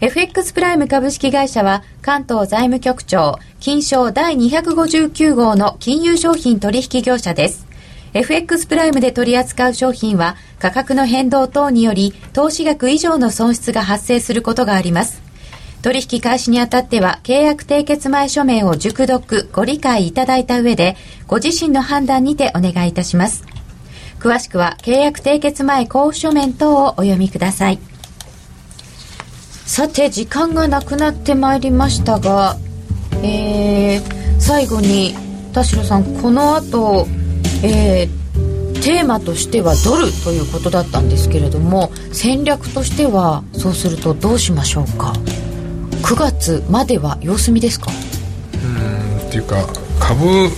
[0.00, 7.68] FX プライム株式会社は関東財務局長金賞第259号の金融商品取引業者です。
[8.14, 15.22] FX プライムで取り扱う商品は価格の変動等により投資額以上の損失が発生することがあります。
[15.82, 20.96] 取引開始にあたっては契約締結前書面を熟読ご理解いただいた上で
[21.28, 23.44] ご自身の判断にてお願いいたします。
[24.22, 27.80] 詳しくは契約締結前交付書面等をお読みください。
[29.66, 32.56] さて時間がなくなってまいりましたが、
[33.24, 35.14] えー、最後に
[35.52, 37.06] 田代さんこの後、
[37.64, 45.14] えー、テーマとしてはドルということだったんですけれども戦略としてはそうするとどうしましょうか
[46.02, 47.90] ？9月までは様子見ですか？
[48.62, 48.66] う
[49.24, 49.56] んっていうか
[49.98, 50.48] 株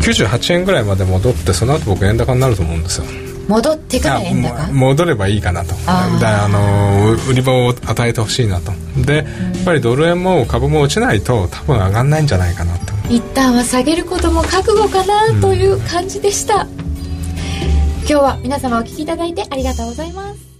[0.00, 3.06] 98円ぐらいまで戻ってその後僕円高になると思うんですよ。
[3.46, 4.72] 戻ってから円高？
[4.72, 5.74] 戻ればいいかなと。
[5.86, 6.20] あー。
[6.20, 8.72] だあの売り場を与えてほしいなと。
[8.96, 9.26] でやっ
[9.64, 12.94] ぱりドル円も株も落ちないと多分上がんないんじゃないかなと。
[13.10, 20.53] 一旦は下げることも覚悟かなという感じでした、今日は皆様お聞きいただいてありがとうございます